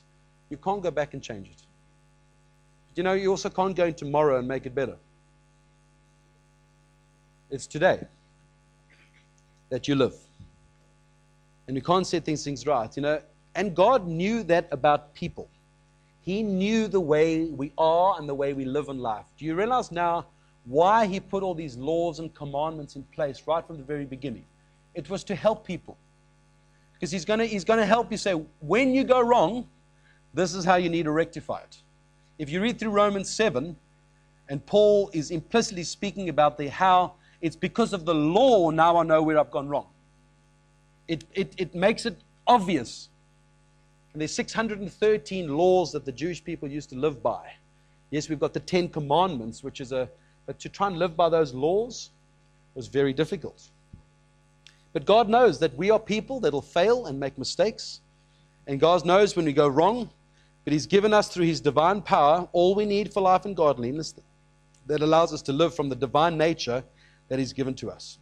[0.49, 1.61] You can't go back and change it.
[2.89, 4.95] But you know, you also can't go in tomorrow and make it better.
[7.49, 8.05] It's today
[9.69, 10.15] that you live.
[11.67, 13.21] And you can't set these things right, you know.
[13.55, 15.49] And God knew that about people.
[16.21, 19.25] He knew the way we are and the way we live in life.
[19.37, 20.27] Do you realize now
[20.65, 24.45] why He put all these laws and commandments in place right from the very beginning?
[24.99, 25.97] It was to help people.
[26.93, 29.65] Because he's going he's gonna help you say, when you go wrong,
[30.33, 31.77] this is how you need to rectify it.
[32.37, 33.77] If you read through Romans 7,
[34.49, 39.03] and Paul is implicitly speaking about the how it's because of the law now I
[39.03, 39.87] know where I've gone wrong.
[41.07, 43.07] It, it, it makes it obvious.
[44.11, 47.53] And there's 613 laws that the Jewish people used to live by.
[48.11, 50.09] Yes, we've got the Ten Commandments, which is a,
[50.45, 52.09] but to try and live by those laws
[52.75, 53.69] was very difficult.
[54.93, 58.01] But God knows that we are people that'll fail and make mistakes.
[58.67, 60.09] And God knows when we go wrong.
[60.65, 64.13] But He's given us through His divine power all we need for life and godliness
[64.87, 66.83] that allows us to live from the divine nature
[67.27, 68.17] that He's given to us.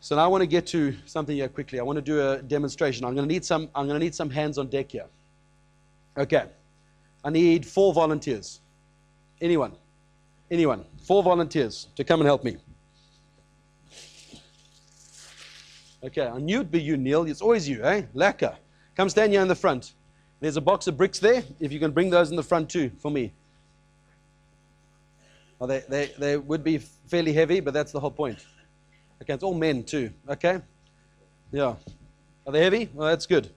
[0.00, 1.80] So now I want to get to something here quickly.
[1.80, 3.06] I want to do a demonstration.
[3.06, 5.06] I'm going to need some, I'm going to need some hands on deck here.
[6.18, 6.44] Okay.
[7.24, 8.60] I need four volunteers.
[9.40, 9.72] Anyone?
[10.50, 10.84] Anyone?
[11.02, 12.58] Four volunteers to come and help me.
[16.04, 17.24] Okay, I knew it'd be you, Neil.
[17.24, 18.02] It's always you, eh?
[18.14, 18.54] Lekker.
[18.94, 19.94] Come stand here in the front.
[20.38, 21.42] There's a box of bricks there.
[21.60, 23.32] If you can bring those in the front too for me.
[25.58, 28.44] Oh, they, they, they would be fairly heavy, but that's the whole point.
[29.22, 30.10] Okay, it's all men too.
[30.28, 30.60] Okay?
[31.50, 31.74] Yeah.
[32.46, 32.90] Are they heavy?
[32.92, 33.48] Well, that's good.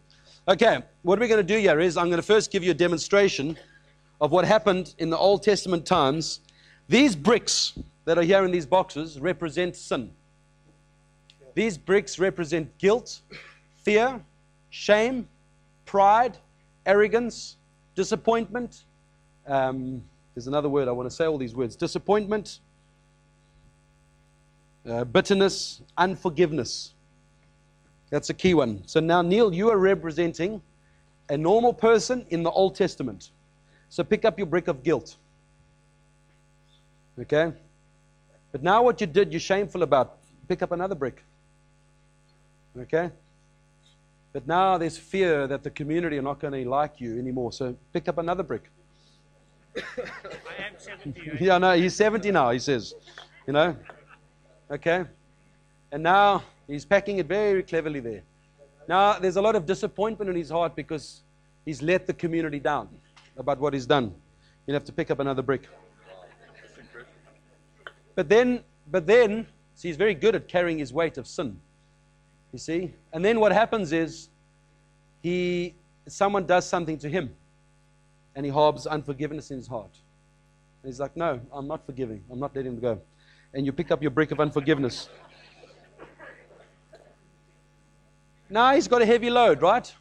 [0.48, 2.76] Okay, what we're going to do here is I'm going to first give you a
[2.76, 3.58] demonstration
[4.22, 6.40] of what happened in the Old Testament times.
[6.88, 10.12] These bricks that are here in these boxes represent sin.
[11.58, 13.20] These bricks represent guilt,
[13.78, 14.22] fear,
[14.70, 15.28] shame,
[15.86, 16.38] pride,
[16.86, 17.58] arrogance,
[17.96, 18.84] disappointment.
[19.48, 20.04] Um,
[20.36, 22.60] there's another word, I want to say all these words disappointment,
[24.88, 26.94] uh, bitterness, unforgiveness.
[28.12, 28.84] That's a key one.
[28.86, 30.62] So now, Neil, you are representing
[31.28, 33.32] a normal person in the Old Testament.
[33.90, 35.16] So pick up your brick of guilt.
[37.20, 37.52] Okay?
[38.52, 40.20] But now, what you did, you're shameful about.
[40.48, 41.24] Pick up another brick.
[42.80, 43.12] Okay?
[44.34, 47.52] But now there's fear that the community are not going to like you anymore.
[47.52, 48.70] So pick up another brick.
[49.76, 51.38] I am 70.
[51.40, 52.94] yeah, no, he's 70 now, he says.
[53.46, 53.76] You know?
[54.70, 55.06] Okay?
[55.92, 58.24] And now he's packing it very cleverly there.
[58.88, 61.22] Now there's a lot of disappointment in his heart because
[61.66, 62.90] he's let the community down
[63.38, 64.14] about what he's done.
[64.66, 65.68] You'll have to pick up another brick.
[68.16, 71.60] But then, but then, see, he's very good at carrying his weight of sin.
[72.58, 72.92] You see?
[73.14, 74.30] And then what happens is
[75.22, 75.76] he
[76.08, 77.36] someone does something to him
[78.36, 79.92] and he harbors unforgiveness in his heart.
[80.82, 82.24] And he's like, No, I'm not forgiving.
[82.32, 83.00] I'm not letting him go.
[83.54, 85.08] And you pick up your brick of unforgiveness.
[88.50, 89.94] Now he's got a heavy load, right?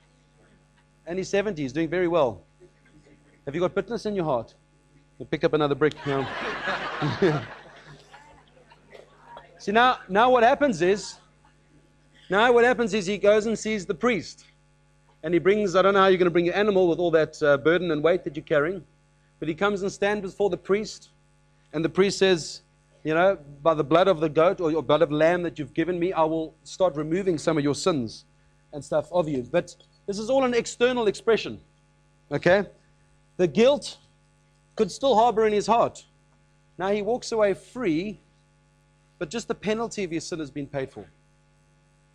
[1.07, 2.43] And he's 70, he's doing very well.
[3.45, 4.55] Have you got bitterness in your heart?
[5.19, 5.95] You pick up another brick.
[6.07, 6.27] now.
[9.59, 11.19] See, now, now what happens is
[12.29, 14.45] now, what happens is he goes and sees the priest.
[15.23, 17.11] And he brings, I don't know how you're going to bring your animal with all
[17.13, 18.85] that uh, burden and weight that you're carrying.
[19.39, 21.11] But he comes and stands before the priest.
[21.73, 22.63] And the priest says,
[23.05, 25.75] You know, by the blood of the goat or your blood of lamb that you've
[25.75, 28.25] given me, I will start removing some of your sins
[28.73, 29.47] and stuff of you.
[29.51, 31.61] But this is all an external expression.
[32.33, 32.65] Okay?
[33.37, 33.99] The guilt
[34.75, 36.05] could still harbor in his heart.
[36.77, 38.21] Now he walks away free,
[39.19, 41.07] but just the penalty of his sin has been paid for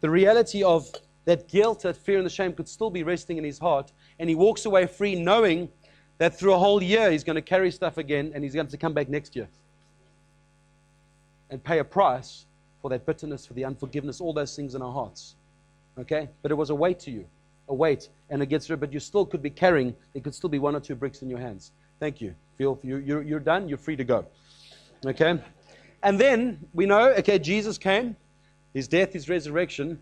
[0.01, 0.91] the reality of
[1.25, 3.91] that guilt, that fear, and the shame could still be resting in his heart.
[4.19, 5.69] And he walks away free knowing
[6.17, 8.77] that through a whole year he's going to carry stuff again and he's going to
[8.77, 9.47] come back next year
[11.49, 12.45] and pay a price
[12.81, 15.35] for that bitterness, for the unforgiveness, all those things in our hearts.
[15.99, 16.29] Okay?
[16.41, 17.25] But it was a weight to you,
[17.69, 20.49] a weight, and it gets rid, but you still could be carrying, there could still
[20.49, 21.71] be one or two bricks in your hands.
[21.99, 22.33] Thank you.
[22.57, 24.25] Feel you, you're, you're done, you're free to go.
[25.05, 25.39] Okay?
[26.03, 28.15] And then we know, okay, Jesus came,
[28.73, 29.99] his death, his resurrection.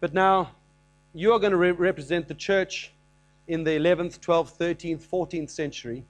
[0.00, 0.50] But now,
[1.14, 2.92] you are going to re- represent the church
[3.48, 6.04] in the 11th, 12th, 13th, 14th century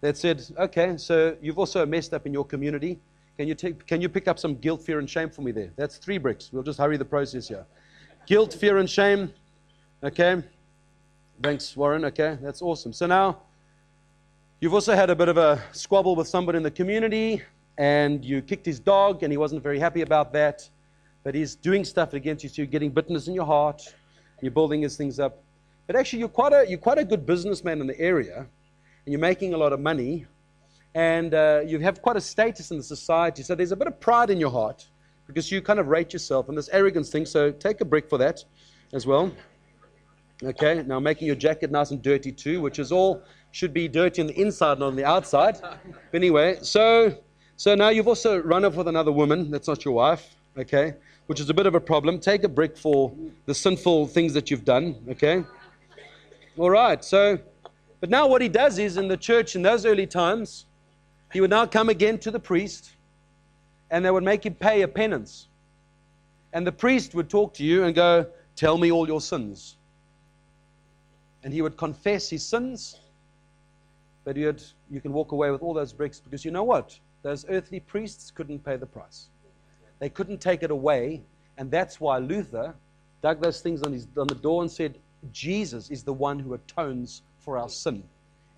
[0.00, 2.98] that said, okay, so you've also messed up in your community.
[3.36, 5.70] Can you, take, can you pick up some guilt, fear, and shame for me there?
[5.76, 6.50] That's three bricks.
[6.52, 7.66] We'll just hurry the process here.
[8.26, 9.32] Guilt, fear, and shame.
[10.02, 10.42] Okay.
[11.42, 12.04] Thanks, Warren.
[12.06, 12.94] Okay, that's awesome.
[12.94, 13.42] So now,
[14.60, 17.42] you've also had a bit of a squabble with somebody in the community,
[17.76, 20.68] and you kicked his dog, and he wasn't very happy about that.
[21.26, 23.82] But he's doing stuff against you, so you're getting bitterness in your heart.
[24.40, 25.42] You're building his things up.
[25.88, 29.18] But actually, you're quite a, you're quite a good businessman in the area, and you're
[29.18, 30.24] making a lot of money,
[30.94, 33.42] and uh, you have quite a status in the society.
[33.42, 34.86] So there's a bit of pride in your heart
[35.26, 37.26] because you kind of rate yourself and this arrogance thing.
[37.26, 38.44] So take a brick for that
[38.92, 39.32] as well.
[40.44, 44.22] Okay, now making your jacket nice and dirty too, which is all should be dirty
[44.22, 45.58] on the inside, not on the outside.
[45.60, 45.82] But
[46.14, 47.18] anyway, so
[47.56, 50.94] so now you've also run off with another woman that's not your wife, okay,
[51.26, 52.18] which is a bit of a problem.
[52.18, 53.12] Take a brick for
[53.46, 55.44] the sinful things that you've done, okay.
[56.56, 57.38] All right, so
[58.00, 60.66] but now what he does is in the church in those early times,
[61.32, 62.94] he would now come again to the priest,
[63.90, 65.48] and they would make him pay a penance,
[66.52, 69.76] and the priest would talk to you and go, "Tell me all your sins."
[71.46, 72.98] and he would confess his sins,
[74.24, 74.60] but he had,
[74.90, 76.98] you can walk away with all those bricks because you know what?
[77.22, 79.28] Those earthly priests couldn't pay the price.
[79.98, 81.22] They couldn't take it away,
[81.58, 82.74] and that's why Luther
[83.22, 84.98] dug those things on, his, on the door and said,
[85.32, 88.02] Jesus is the one who atones for our sin.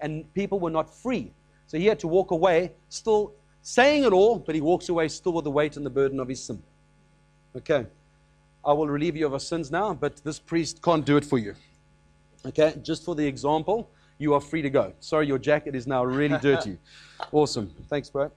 [0.01, 1.33] And people were not free.
[1.67, 5.33] So he had to walk away, still saying it all, but he walks away still
[5.33, 6.63] with the weight and the burden of his sin.
[7.57, 7.87] Okay.
[8.65, 11.39] I will relieve you of our sins now, but this priest can't do it for
[11.39, 11.55] you.
[12.47, 14.93] Okay, just for the example, you are free to go.
[15.01, 16.79] Sorry, your jacket is now really dirty.
[17.33, 17.73] awesome.
[17.89, 18.31] Thanks, bro.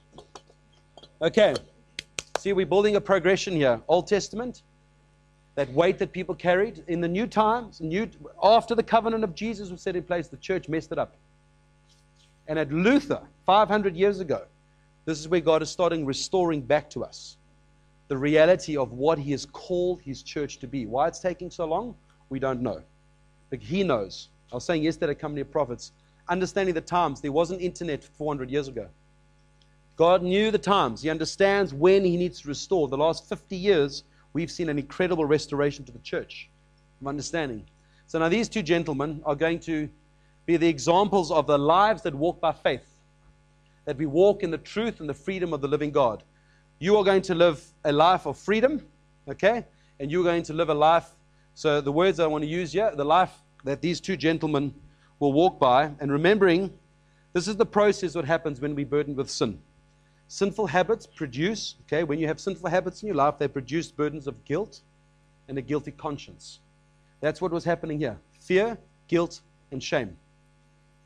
[1.21, 1.53] Okay,
[2.41, 3.81] see, we're building a progression here.
[3.87, 4.63] Old Testament,
[5.55, 8.09] that weight that people carried in the new times, new,
[8.41, 11.15] after the covenant of Jesus was set in place, the church messed it up.
[12.47, 14.43] And at Luther, 500 years ago,
[15.05, 17.37] this is where God is starting restoring back to us
[18.07, 20.85] the reality of what He has called His church to be.
[20.85, 21.95] Why it's taking so long,
[22.29, 22.81] we don't know.
[23.49, 24.29] But he knows.
[24.51, 25.91] I was saying yesterday at Company of Prophets,
[26.27, 27.21] understanding the times.
[27.21, 28.87] There wasn't internet 400 years ago.
[29.95, 31.01] God knew the times.
[31.01, 32.87] He understands when he needs to restore.
[32.87, 36.49] The last 50 years, we've seen an incredible restoration to the church
[37.01, 37.65] of understanding.
[38.07, 39.89] So now these two gentlemen are going to
[40.45, 42.85] be the examples of the lives that walk by faith,
[43.85, 46.23] that we walk in the truth and the freedom of the living God.
[46.79, 48.85] You are going to live a life of freedom,
[49.27, 49.65] okay?
[49.99, 51.11] And you're going to live a life
[51.53, 54.73] so, the words I want to use here the life that these two gentlemen
[55.19, 56.73] will walk by, and remembering
[57.33, 59.59] this is the process what happens when we burdened with sin.
[60.31, 64.27] Sinful habits produce, okay, when you have sinful habits in your life, they produce burdens
[64.27, 64.79] of guilt
[65.49, 66.61] and a guilty conscience.
[67.19, 68.77] That's what was happening here fear,
[69.09, 69.41] guilt,
[69.73, 70.15] and shame.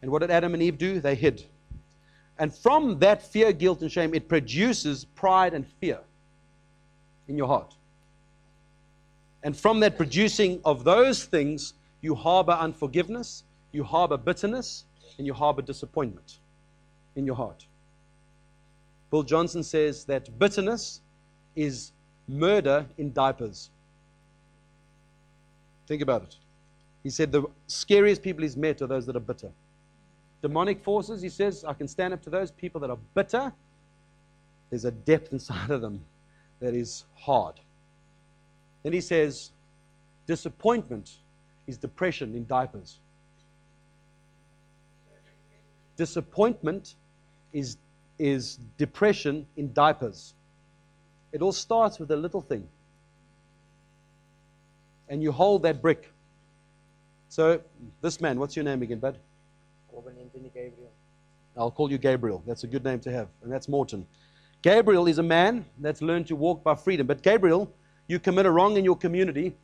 [0.03, 0.99] And what did Adam and Eve do?
[0.99, 1.43] They hid.
[2.38, 5.97] And from that fear, guilt, and shame, it produces pride and fear
[7.27, 7.73] in your heart.
[9.41, 14.85] And from that producing of those things, you harbor unforgiveness, you harbor bitterness,
[15.17, 16.38] and you harbor disappointment
[17.15, 17.65] in your heart.
[19.15, 20.99] Bill Johnson says that bitterness
[21.56, 21.93] is
[22.28, 23.69] murder in diapers.
[25.88, 26.36] Think about it.
[27.01, 29.51] He said the scariest people he's met are those that are bitter.
[30.41, 33.54] Demonic forces, he says, I can stand up to those people that are bitter.
[34.69, 36.04] There's a depth inside of them
[36.60, 37.62] that is hard.
[38.84, 39.51] Then he says,
[40.28, 41.19] disappointment
[41.67, 42.99] is depression in diapers.
[45.95, 46.95] Disappointment
[47.54, 47.78] is,
[48.17, 50.34] is depression in diapers.
[51.32, 52.67] It all starts with a little thing.
[55.10, 56.12] And you hold that brick.
[57.30, 57.62] So,
[58.02, 59.17] this man, what's your name again, bud?
[59.96, 60.92] Anthony Gabriel.
[61.58, 62.44] I'll call you Gabriel.
[62.46, 63.27] That's a good name to have.
[63.44, 64.06] And that's Morton.
[64.62, 67.08] Gabriel is a man that's learned to walk by freedom.
[67.08, 67.71] But Gabriel
[68.08, 69.56] you commit a wrong in your community,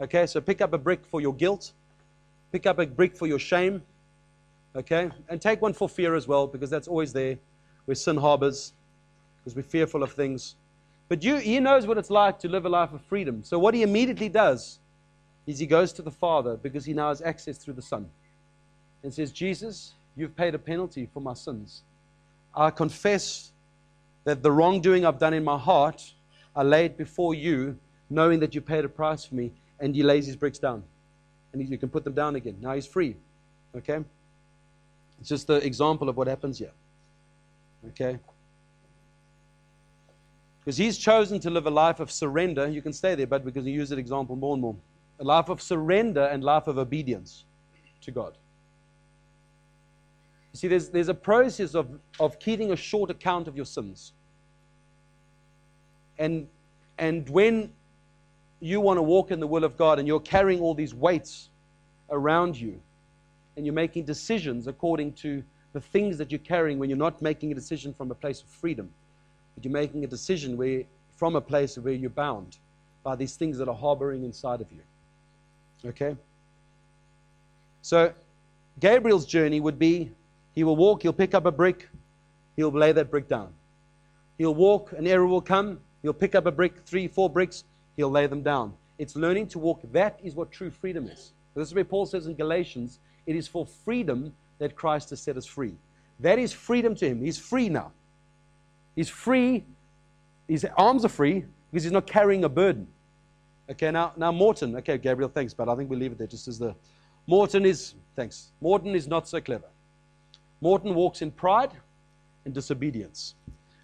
[0.00, 1.72] okay, so pick up a brick for your guilt,
[2.50, 3.82] pick up a brick for your shame,
[4.74, 7.38] okay, and take one for fear as well, because that's always there
[7.86, 8.72] where sin harbors,
[9.38, 10.54] because we're fearful of things.
[11.08, 13.42] But you, he knows what it's like to live a life of freedom.
[13.44, 14.78] So what he immediately does
[15.46, 18.08] is he goes to the Father because he now has access through the Son
[19.02, 21.82] and says, Jesus, you've paid a penalty for my sins.
[22.54, 23.52] I confess
[24.24, 26.12] that the wrongdoing I've done in my heart
[26.56, 27.78] I lay it before you,
[28.08, 29.52] knowing that you paid a price for me.
[29.78, 30.82] And he lays his bricks down.
[31.52, 32.56] And you can put them down again.
[32.60, 33.16] Now he's free.
[33.76, 34.02] Okay?
[35.20, 36.72] It's just the example of what happens here.
[37.88, 38.18] Okay?
[40.60, 42.66] Because he's chosen to live a life of surrender.
[42.66, 44.76] You can stay there, but because you use that example more and more.
[45.18, 47.44] a life of surrender and life of obedience
[48.02, 48.36] to God.
[50.52, 54.12] You see, there's, there's a process of, of keeping a short account of your sins.
[56.18, 56.48] And,
[56.98, 57.72] and when
[58.60, 61.50] you want to walk in the will of God and you're carrying all these weights
[62.10, 62.80] around you
[63.56, 65.42] and you're making decisions according to
[65.76, 68.48] the things that you're carrying when you're not making a decision from a place of
[68.48, 68.88] freedom,
[69.54, 70.84] but you're making a decision where,
[71.18, 72.56] from a place where you're bound
[73.02, 74.80] by these things that are harboring inside of you.
[75.90, 76.16] Okay?
[77.82, 78.10] So,
[78.80, 80.10] Gabriel's journey would be
[80.54, 81.90] he will walk, he'll pick up a brick,
[82.56, 83.52] he'll lay that brick down.
[84.38, 87.64] He'll walk, an error will come, he'll pick up a brick, three, four bricks,
[87.96, 88.72] he'll lay them down.
[88.98, 89.80] It's learning to walk.
[89.92, 91.32] That is what true freedom is.
[91.54, 95.36] This is where Paul says in Galatians, it is for freedom that Christ has set
[95.36, 95.74] us free.
[96.20, 97.20] That is freedom to him.
[97.20, 97.92] He's free now.
[98.94, 99.64] He's free.
[100.48, 102.86] His arms are free because he's not carrying a burden.
[103.70, 104.76] Okay, now, now Morton.
[104.76, 106.74] Okay, Gabriel, thanks, but I think we'll leave it there just as the.
[107.26, 108.52] Morton is, thanks.
[108.60, 109.66] Morton is not so clever.
[110.60, 111.72] Morton walks in pride
[112.44, 113.34] and disobedience.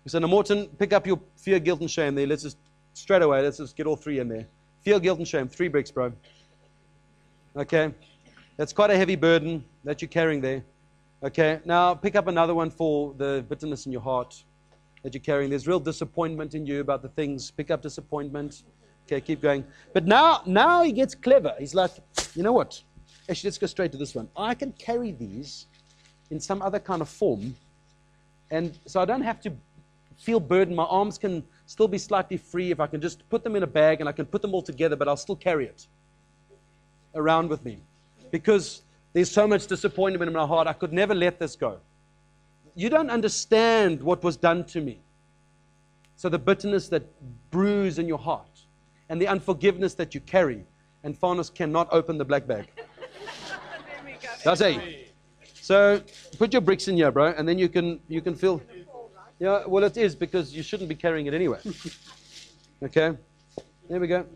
[0.07, 2.27] So now, Morton, pick up your fear, guilt, and shame there.
[2.27, 2.57] Let's just,
[2.95, 4.47] straight away, let's just get all three in there.
[4.83, 5.49] Fear, guilt, and shame.
[5.49, 6.12] Three bricks, bro.
[7.57, 7.93] Okay?
[8.57, 10.62] That's quite a heavy burden that you're carrying there.
[11.22, 14.43] Okay, now pick up another one for the bitterness in your heart
[15.03, 15.51] that you're carrying.
[15.51, 17.51] There's real disappointment in you about the things.
[17.51, 18.64] Pick up disappointment.
[19.07, 19.64] Okay, keep going.
[19.93, 21.55] But now, now he gets clever.
[21.59, 21.93] He's like,
[22.35, 22.83] you know what?
[23.28, 24.28] Actually, let's go straight to this one.
[24.37, 25.66] I can carry these
[26.30, 27.55] in some other kind of form,
[28.51, 29.53] and so I don't have to
[30.16, 30.76] feel burdened.
[30.76, 33.66] My arms can still be slightly free if I can just put them in a
[33.66, 35.87] bag and I can put them all together, but I'll still carry it
[37.14, 37.78] around with me
[38.30, 40.66] because there's so much disappointment in my heart.
[40.66, 41.78] I could never let this go.
[42.74, 45.00] You don't understand what was done to me.
[46.16, 47.02] So, the bitterness that
[47.50, 48.60] brews in your heart
[49.08, 50.64] and the unforgiveness that you carry,
[51.02, 52.68] and Farnes cannot open the black bag.
[54.44, 55.14] That's it.
[55.54, 56.00] So,
[56.38, 58.62] put your bricks in here, bro, and then you can, you can feel.
[59.38, 61.58] Yeah, well, it is because you shouldn't be carrying it anyway.
[62.82, 63.16] Okay?
[63.88, 64.26] There we go.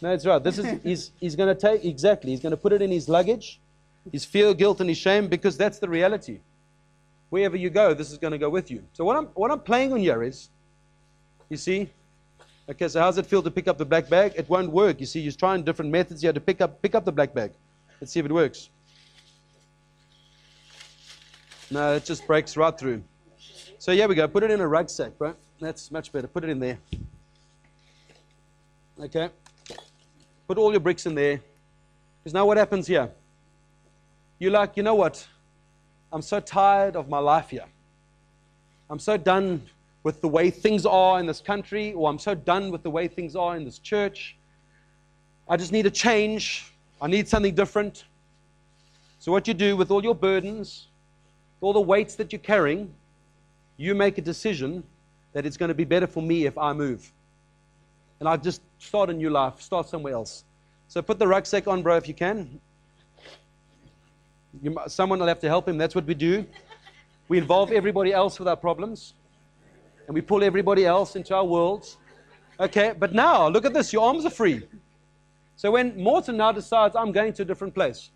[0.00, 0.42] No, it's right.
[0.42, 2.30] This is he's he's going to take exactly.
[2.30, 3.60] He's going to put it in his luggage,
[4.12, 6.40] his fear, guilt, and his shame, because that's the reality.
[7.30, 8.84] Wherever you go, this is going to go with you.
[8.92, 10.48] So what I'm what I'm playing on here is,
[11.48, 11.90] you see,
[12.68, 12.88] okay.
[12.88, 14.32] So how's it feel to pick up the black bag?
[14.36, 15.00] It won't work.
[15.00, 17.52] You see, you're trying different methods here to pick up pick up the black bag.
[18.00, 18.70] Let's see if it works.
[21.70, 23.02] No, it just breaks right through.
[23.78, 24.28] So here we go.
[24.28, 25.34] Put it in a rucksack, bro.
[25.60, 26.28] That's much better.
[26.28, 26.78] Put it in there.
[29.00, 29.30] Okay.
[30.46, 31.40] Put all your bricks in there.
[32.22, 33.10] Because now what happens here?
[34.38, 35.26] You're like, you know what?
[36.12, 37.64] I'm so tired of my life here.
[38.90, 39.62] I'm so done
[40.02, 43.08] with the way things are in this country, or I'm so done with the way
[43.08, 44.36] things are in this church.
[45.48, 46.72] I just need a change.
[47.00, 48.04] I need something different.
[49.18, 50.88] So, what you do with all your burdens,
[51.60, 52.94] all the weights that you're carrying,
[53.76, 54.84] you make a decision
[55.32, 57.12] that it's going to be better for me if I move.
[58.20, 60.44] And I just start a new life, start somewhere else.
[60.88, 62.60] So put the rucksack on, bro, if you can.
[64.62, 65.78] You, someone will have to help him.
[65.78, 66.46] That's what we do.
[67.28, 69.14] We involve everybody else with our problems,
[70.06, 71.96] and we pull everybody else into our worlds.
[72.58, 73.92] Okay, but now look at this.
[73.92, 74.66] Your arms are free.
[75.56, 78.10] So when Morton now decides, I'm going to a different place,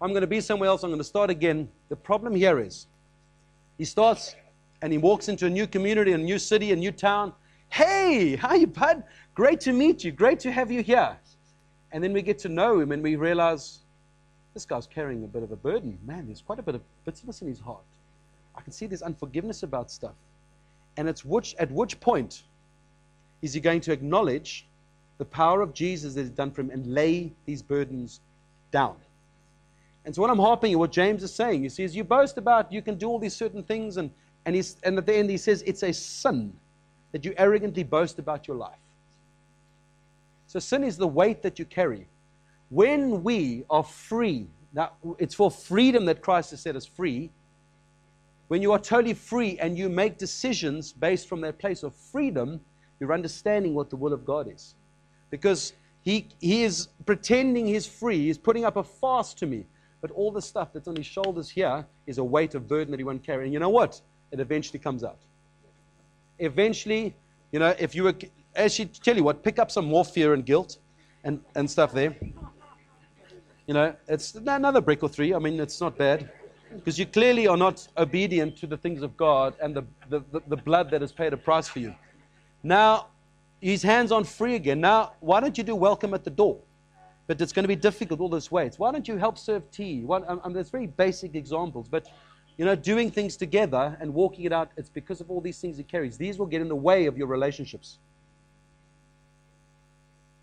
[0.00, 1.68] I'm going to be somewhere else, I'm going to start again.
[1.88, 2.86] The problem here is
[3.78, 4.34] he starts
[4.80, 7.32] and he walks into a new community, a new city, a new town.
[7.68, 9.04] Hey, how you, bud?
[9.34, 10.12] Great to meet you.
[10.12, 11.16] Great to have you here.
[11.92, 13.80] And then we get to know him and we realize
[14.54, 15.98] this guy's carrying a bit of a burden.
[16.04, 17.84] Man, there's quite a bit of bitterness in his heart.
[18.54, 20.14] I can see there's unforgiveness about stuff.
[20.96, 22.42] And it's which, at which point
[23.40, 24.66] is he going to acknowledge
[25.18, 28.20] the power of Jesus that he's done for him and lay these burdens
[28.70, 28.96] down?
[30.04, 32.72] And so what I'm harping, what James is saying, you see, is you boast about
[32.72, 34.10] you can do all these certain things, and,
[34.44, 36.52] and, he's, and at the end he says it's a sin
[37.12, 38.78] that you arrogantly boast about your life.
[40.46, 42.06] So sin is the weight that you carry.
[42.72, 47.30] When we are free, now it's for freedom that Christ has set us free.
[48.48, 52.62] When you are totally free and you make decisions based from that place of freedom,
[52.98, 54.74] you're understanding what the will of God is.
[55.28, 59.66] Because he, he is pretending he's free, he's putting up a fast to me.
[60.00, 63.00] But all the stuff that's on his shoulders here is a weight of burden that
[63.00, 63.44] he won't carry.
[63.44, 64.00] And you know what?
[64.30, 65.18] It eventually comes out.
[66.38, 67.14] Eventually,
[67.52, 68.14] you know, if you were,
[68.56, 70.78] as she tell you what, pick up some more fear and guilt
[71.22, 72.16] and, and stuff there.
[73.72, 75.32] You know, it's another brick or three.
[75.32, 76.30] I mean, it's not bad.
[76.74, 80.42] Because you clearly are not obedient to the things of God and the, the, the,
[80.46, 81.94] the blood that has paid a price for you.
[82.62, 83.06] Now,
[83.62, 84.78] his hands on free again.
[84.78, 86.58] Now, why don't you do welcome at the door?
[87.28, 88.78] but it's going to be difficult all those weights.
[88.78, 90.02] Why don't you help serve tea?
[90.02, 92.08] Why, um, um, there's very basic examples, but
[92.58, 95.78] you know, doing things together and walking it out, it's because of all these things
[95.78, 96.18] it carries.
[96.18, 98.00] These will get in the way of your relationships.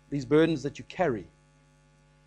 [0.08, 1.28] These burdens that you carry.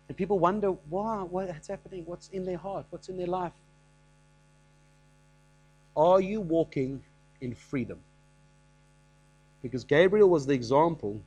[0.08, 3.52] And people wonder why, what's happening, what's in their heart, what's in their life.
[5.96, 7.02] Are you walking
[7.40, 7.98] in freedom?
[9.62, 11.20] Because Gabriel was the example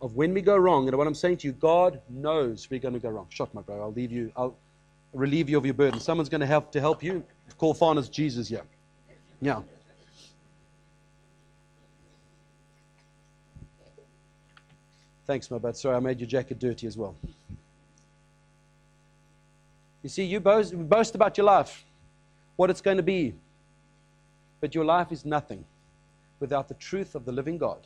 [0.00, 0.86] of when we go wrong.
[0.88, 3.26] And what I'm saying to you, God knows we're going to go wrong.
[3.30, 3.82] Shot, my brother.
[3.82, 4.30] I'll leave you.
[4.36, 4.54] I'll
[5.12, 5.98] relieve you of your burden.
[5.98, 7.24] Someone's going to help to help you.
[7.58, 8.62] Call Farners Jesus here.
[9.40, 9.62] Yeah.
[15.26, 15.76] Thanks, my bud.
[15.76, 17.14] Sorry, I made your jacket dirty as well.
[20.02, 21.84] You see, you boast, boast about your life,
[22.56, 23.34] what it's going to be.
[24.60, 25.64] But your life is nothing
[26.40, 27.78] without the truth of the living God.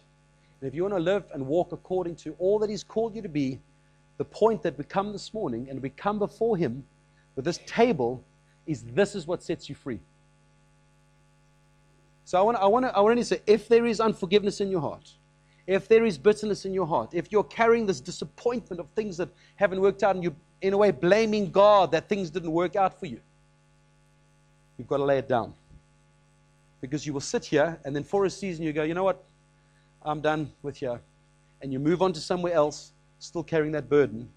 [0.60, 3.22] And if you want to live and walk according to all that He's called you
[3.22, 3.60] to be,
[4.18, 6.84] the point that we come this morning and we come before Him
[7.34, 8.24] with this table
[8.66, 10.00] is this is what sets you free.
[12.24, 14.70] So I want, I want, to, I want to say if there is unforgiveness in
[14.70, 15.12] your heart,
[15.66, 19.28] if there is bitterness in your heart, if you're carrying this disappointment of things that
[19.56, 22.98] haven't worked out and you're in a way blaming God that things didn't work out
[22.98, 23.20] for you,
[24.78, 25.54] you've got to lay it down.
[26.80, 29.22] Because you will sit here and then for a season you go, you know what?
[30.04, 31.00] I'm done with here.
[31.62, 34.28] And you move on to somewhere else, still carrying that burden.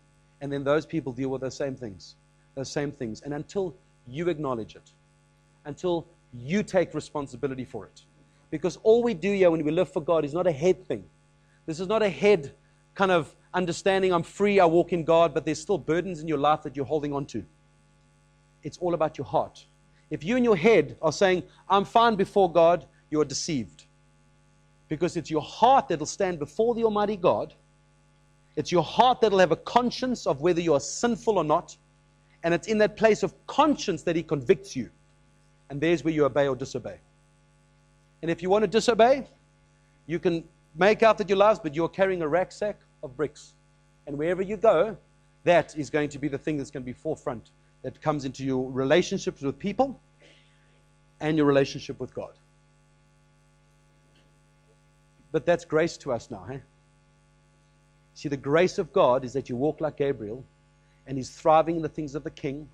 [0.41, 2.15] And then those people deal with those same things.
[2.55, 3.21] Those same things.
[3.21, 3.75] And until
[4.07, 4.91] you acknowledge it,
[5.65, 8.01] until you take responsibility for it.
[8.51, 11.03] Because all we do here when we live for God is not a head thing.
[11.65, 12.51] This is not a head
[12.95, 16.37] kind of understanding I'm free, I walk in God, but there's still burdens in your
[16.37, 17.43] life that you're holding on to.
[18.63, 19.65] It's all about your heart.
[20.09, 23.85] If you in your head are saying, I'm fine before God, you are deceived.
[24.87, 27.53] Because it's your heart that'll stand before the Almighty God.
[28.55, 31.77] It's your heart that'll have a conscience of whether you are sinful or not.
[32.43, 34.89] And it's in that place of conscience that He convicts you.
[35.69, 36.97] And there's where you obey or disobey.
[38.21, 39.27] And if you want to disobey,
[40.07, 40.43] you can
[40.75, 43.53] make out that you're love, but you're carrying a rucksack of bricks.
[44.07, 44.97] And wherever you go,
[45.43, 48.43] that is going to be the thing that's going to be forefront that comes into
[48.43, 49.99] your relationships with people
[51.19, 52.33] and your relationship with God.
[55.31, 56.61] But that's grace to us now, hey?
[58.15, 60.43] See, the grace of God is that you walk like Gabriel
[61.07, 62.67] and he's thriving in the things of the king,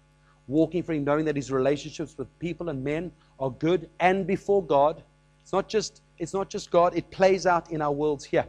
[0.48, 4.64] walking for him, knowing that his relationships with people and men are good and before
[4.64, 5.04] God.
[5.44, 8.46] It's not just, it's not just God, it plays out in our worlds here.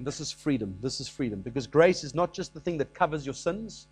[0.00, 0.78] And this is freedom.
[0.80, 1.42] This is freedom.
[1.42, 3.86] Because grace is not just the thing that covers your sins,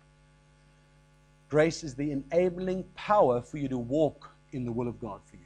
[1.49, 5.35] grace is the enabling power for you to walk in the will of God for
[5.35, 5.43] you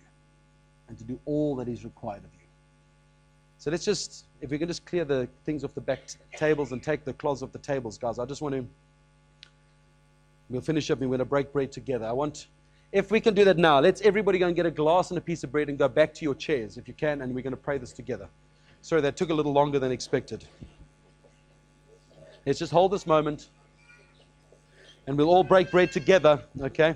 [0.87, 2.47] and to do all that is required of you.
[3.57, 6.71] So let's just, if we can just clear the things off the back t- tables
[6.71, 8.17] and take the cloths off the tables, guys.
[8.17, 8.65] I just want to,
[10.49, 12.05] we'll finish up and we're going to break bread together.
[12.05, 12.47] I want,
[12.93, 15.21] if we can do that now, let's everybody go and get a glass and a
[15.21, 17.51] piece of bread and go back to your chairs if you can, and we're going
[17.51, 18.29] to pray this together.
[18.83, 20.43] Sorry, that took a little longer than expected.
[22.45, 23.47] Let's just hold this moment
[25.07, 26.93] and we'll all break bread together, okay?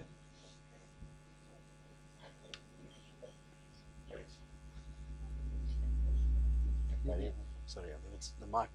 [7.65, 7.95] Sorry, I
[8.41, 8.69] the mic.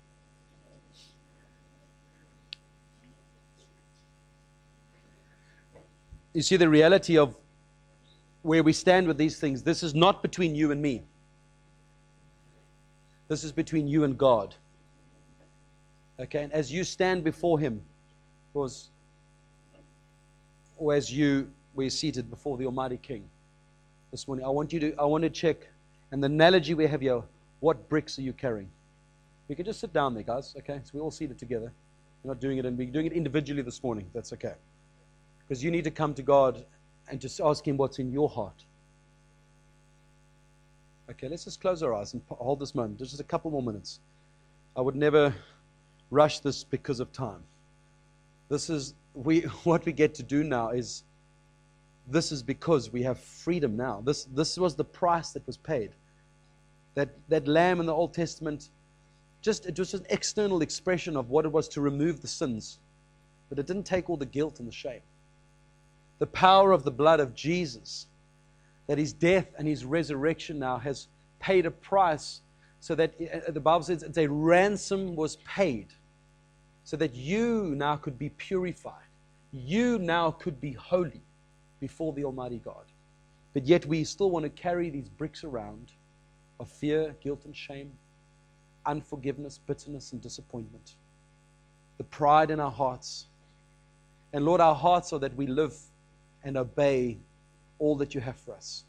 [6.32, 7.36] You see the reality of
[8.40, 9.62] where we stand with these things.
[9.62, 11.02] This is not between you and me.
[13.32, 14.54] This is between you and God.
[16.20, 17.80] Okay, and as you stand before Him,
[18.52, 18.90] was
[20.76, 23.24] or as you were seated before the Almighty King
[24.10, 25.66] this morning, I want you to I want to check,
[26.10, 27.22] and the analogy we have here,
[27.60, 28.68] what bricks are you carrying?
[29.48, 30.54] We can just sit down there, guys.
[30.58, 31.72] Okay, so we're all seated together.
[32.22, 34.10] We're not doing it, and we're doing it individually this morning.
[34.12, 34.56] That's okay,
[35.40, 36.66] because you need to come to God
[37.08, 38.66] and just ask Him what's in your heart.
[41.12, 42.98] Okay, let's just close our eyes and hold this moment.
[42.98, 44.00] Just a couple more minutes.
[44.74, 45.34] I would never
[46.10, 47.42] rush this because of time.
[48.48, 51.04] This is we what we get to do now is
[52.08, 54.00] this is because we have freedom now.
[54.02, 55.90] This this was the price that was paid.
[56.94, 58.70] That that lamb in the Old Testament
[59.42, 62.78] just it was just an external expression of what it was to remove the sins.
[63.50, 65.02] But it didn't take all the guilt and the shame.
[66.20, 68.06] The power of the blood of Jesus
[68.86, 71.08] that his death and his resurrection now has
[71.40, 72.40] paid a price
[72.80, 75.86] so that uh, the Bible says it's a ransom was paid
[76.84, 78.94] so that you now could be purified.
[79.52, 81.22] You now could be holy
[81.80, 82.84] before the Almighty God.
[83.54, 85.92] But yet we still want to carry these bricks around
[86.58, 87.92] of fear, guilt, and shame.
[88.86, 90.94] unforgiveness, bitterness, and disappointment,
[91.98, 93.26] the pride in our hearts.
[94.32, 95.76] And Lord, our hearts are that we live
[96.44, 97.18] and obey
[97.82, 98.84] all that you have for us.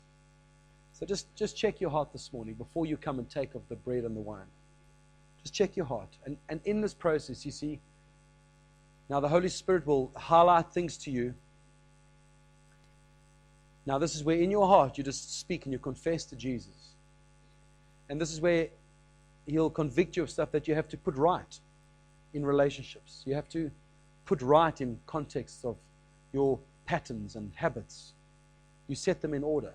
[0.93, 3.75] So just, just check your heart this morning before you come and take of the
[3.75, 4.45] bread and the wine.
[5.41, 6.09] Just check your heart.
[6.25, 7.79] And, and in this process, you see,
[9.09, 11.33] now the Holy Spirit will highlight things to you.
[13.87, 16.93] Now, this is where in your heart you just speak and you confess to Jesus.
[18.09, 18.67] And this is where
[19.47, 21.59] He'll convict you of stuff that you have to put right
[22.33, 23.23] in relationships.
[23.25, 23.71] You have to
[24.25, 25.75] put right in contexts of
[26.31, 28.13] your patterns and habits.
[28.87, 29.73] You set them in order.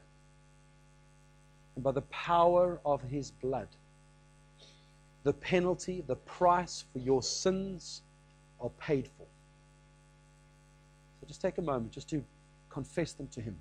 [1.74, 3.68] And by the power of His blood,
[5.24, 8.02] the penalty, the price for your sins
[8.61, 9.26] are paid for.
[11.20, 12.22] So just take a moment just to
[12.70, 13.56] confess them to Him.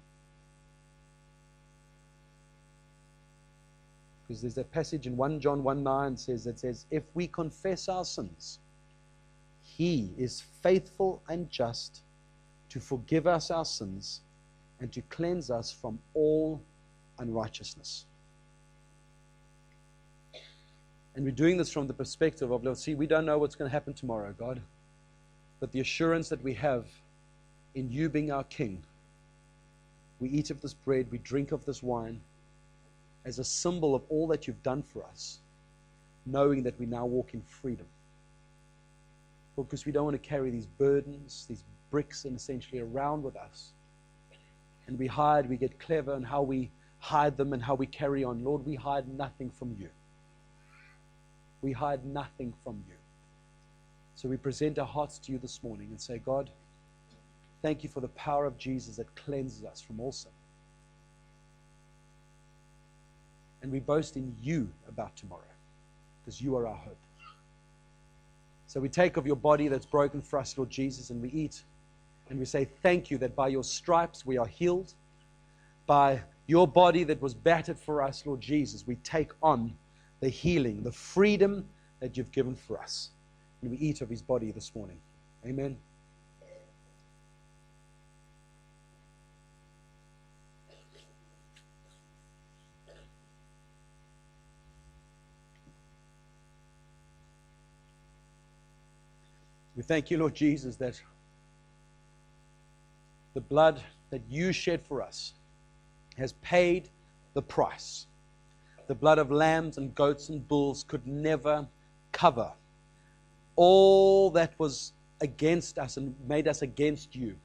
[4.28, 7.88] Because there's that passage in 1 John 1 9 says that says, If we confess
[7.88, 8.60] our sins,
[9.64, 12.02] He is faithful and just
[12.70, 14.22] to forgive us our sins
[14.80, 16.62] and to cleanse us from all
[17.20, 18.06] unrighteousness.
[21.16, 23.68] And we're doing this from the perspective of, let's see, we don't know what's going
[23.70, 24.62] to happen tomorrow, God.
[25.60, 26.86] But the assurance that we have
[27.74, 28.84] in you being our King,
[30.20, 32.22] we eat of this bread, we drink of this wine
[33.26, 35.40] as a symbol of all that you've done for us,
[36.28, 37.88] knowing that we now walk in freedom.
[39.56, 43.72] Because we don't want to carry these burdens, these bricks, and essentially around with us.
[44.88, 48.24] And we hide, we get clever in how we hide them and how we carry
[48.24, 48.44] on.
[48.44, 49.90] Lord, we hide nothing from you.
[51.62, 52.96] We hide nothing from you.
[54.16, 56.50] So we present our hearts to you this morning and say, God,
[57.62, 60.32] thank you for the power of Jesus that cleanses us from all sin.
[63.62, 65.42] And we boast in you about tomorrow
[66.24, 66.98] because you are our hope.
[68.68, 71.64] So we take of your body that's broken for us, Lord Jesus, and we eat.
[72.30, 74.94] And we say, Thank you that by your stripes we are healed.
[75.86, 79.74] By your body that was battered for us, Lord Jesus, we take on
[80.20, 81.66] the healing, the freedom
[82.00, 83.12] that you've given for us.
[83.62, 84.98] And we eat of his body this morning.
[85.46, 85.78] Amen.
[99.76, 101.00] We thank you, Lord Jesus, that
[103.38, 103.80] the blood
[104.10, 105.36] that you shed for us
[106.18, 106.90] has paid
[107.36, 108.08] the price.
[108.88, 111.68] The blood of lambs and goats and bulls could never
[112.12, 112.52] cover
[113.56, 117.36] all that was against us and made us against you.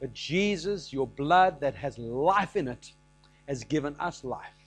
[0.00, 2.92] But Jesus, your blood that has life in it,
[3.46, 4.58] has given us life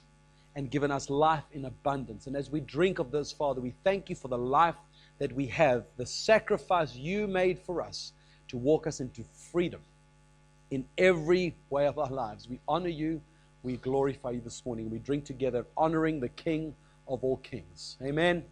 [0.55, 2.27] and given us life in abundance.
[2.27, 4.77] And as we drink of this, Father, we thank you for the life
[5.19, 8.13] that we have, the sacrifice you made for us
[8.47, 9.81] to walk us into freedom
[10.71, 12.47] in every way of our lives.
[12.49, 13.21] We honor you.
[13.61, 14.89] We glorify you this morning.
[14.89, 16.73] We drink together, honoring the King
[17.07, 17.97] of all kings.
[18.01, 18.43] Amen.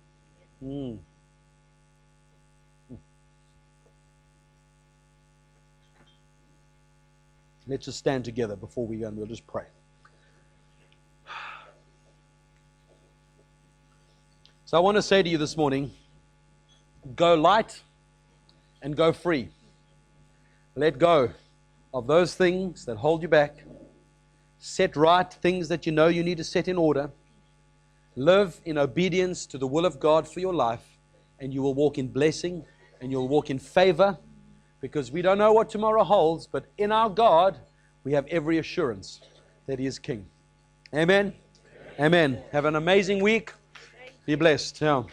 [0.63, 0.99] Mm.
[7.65, 9.65] Let's just stand together before we go and we'll just pray.
[14.65, 15.91] So I want to say to you this morning
[17.15, 17.81] go light
[18.81, 19.49] and go free.
[20.75, 21.31] Let go
[21.93, 23.63] of those things that hold you back.
[24.57, 27.11] Set right things that you know you need to set in order.
[28.15, 30.97] Live in obedience to the will of God for your life,
[31.39, 32.65] and you will walk in blessing
[33.01, 34.17] and you'll walk in favor
[34.81, 37.57] because we don't know what tomorrow holds, but in our God,
[38.03, 39.21] we have every assurance
[39.67, 40.25] that He is King.
[40.93, 41.33] Amen.
[41.99, 42.41] Amen.
[42.51, 43.53] Have an amazing week.
[44.25, 44.81] Be blessed.
[44.81, 45.03] Yeah.